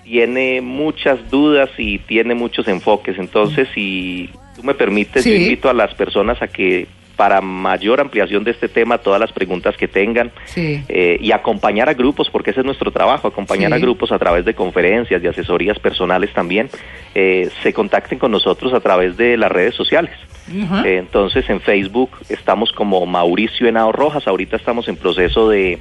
tiene 0.04 0.62
muchas 0.62 1.30
dudas 1.30 1.70
y 1.78 2.00
tiene 2.00 2.34
muchos 2.34 2.68
enfoques, 2.68 3.18
entonces 3.20 3.68
si 3.76 4.30
tú 4.56 4.63
me 4.63 4.74
permites, 4.74 5.24
Sí. 5.24 5.32
yo 5.32 5.36
invito 5.36 5.70
a 5.70 5.74
las 5.74 5.94
personas 5.96 6.42
a 6.42 6.48
que 6.48 6.88
para 7.18 7.42
mayor 7.42 8.00
ampliación 8.00 8.46
de 8.46 8.52
este 8.52 8.70
tema, 8.70 9.00
todas 9.00 9.20
las 9.20 9.34
preguntas 9.34 9.76
que 9.76 9.88
tengan 9.90 10.32
Sí. 10.46 10.82
eh, 10.88 11.18
y 11.20 11.32
acompañar 11.34 11.90
a 11.90 11.94
grupos, 11.96 12.30
porque 12.30 12.52
ese 12.52 12.62
es 12.62 12.66
nuestro 12.66 12.92
trabajo, 12.92 13.28
acompañar 13.28 13.72
Sí. 13.72 13.76
a 13.76 13.80
grupos 13.80 14.12
a 14.14 14.20
través 14.20 14.46
de 14.46 14.54
conferencias, 14.54 15.22
de 15.22 15.28
asesorías 15.28 15.80
personales 15.80 16.32
también, 16.34 16.70
eh, 17.16 17.50
se 17.64 17.74
contacten 17.74 18.20
con 18.20 18.32
nosotros 18.32 18.74
a 18.74 18.80
través 18.80 19.18
de 19.18 19.36
las 19.36 19.52
redes 19.52 19.74
sociales. 19.76 20.12
Eh, 20.86 20.98
entonces 21.00 21.50
en 21.50 21.60
Facebook 21.60 22.12
estamos 22.30 22.72
como 22.72 23.06
Mauricio 23.06 23.68
Henao 23.68 23.92
Rojas, 23.92 24.28
ahorita 24.28 24.56
estamos 24.56 24.88
en 24.88 24.96
proceso 24.96 25.50
de 25.50 25.80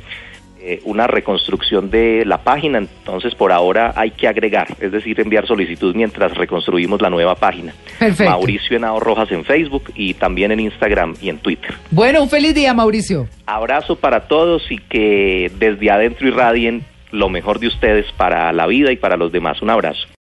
eh, 0.68 0.81
una 0.85 1.07
reconstrucción 1.07 1.90
de 1.90 2.24
la 2.26 2.38
página, 2.38 2.79
entonces 2.79 3.37
por 3.37 3.52
ahora 3.52 3.92
hay 3.94 4.11
que 4.11 4.26
agregar, 4.26 4.66
es 4.81 4.90
decir, 4.90 5.20
enviar 5.20 5.46
solicitud 5.46 5.94
mientras 5.94 6.35
reconstruimos 6.37 7.00
la 7.00 7.09
nueva 7.09 7.37
página. 7.37 7.72
Perfecto. 8.00 8.29
Mauricio 8.31 8.76
Henao 8.76 8.98
Rojas 8.98 9.31
en 9.31 9.44
Facebook 9.44 9.92
y 9.94 10.14
también 10.14 10.50
en 10.50 10.59
Instagram 10.59 11.14
y 11.22 11.29
en 11.29 11.38
Twitter. 11.38 11.72
Bueno, 11.92 12.20
un 12.20 12.29
feliz 12.29 12.52
día, 12.52 12.74
Mauricio. 12.74 13.29
Abrazo 13.46 13.94
para 13.94 14.26
todos 14.26 14.68
y 14.68 14.79
que 14.79 15.52
desde 15.57 15.88
adentro 15.88 16.26
irradien 16.26 16.85
lo 17.12 17.29
mejor 17.29 17.61
de 17.61 17.68
ustedes 17.68 18.07
para 18.16 18.52
la 18.52 18.66
vida 18.66 18.90
y 18.90 18.96
para 18.96 19.16
los 19.16 19.31
demás. 19.31 19.62
Un 19.62 19.70
abrazo. 19.70 20.09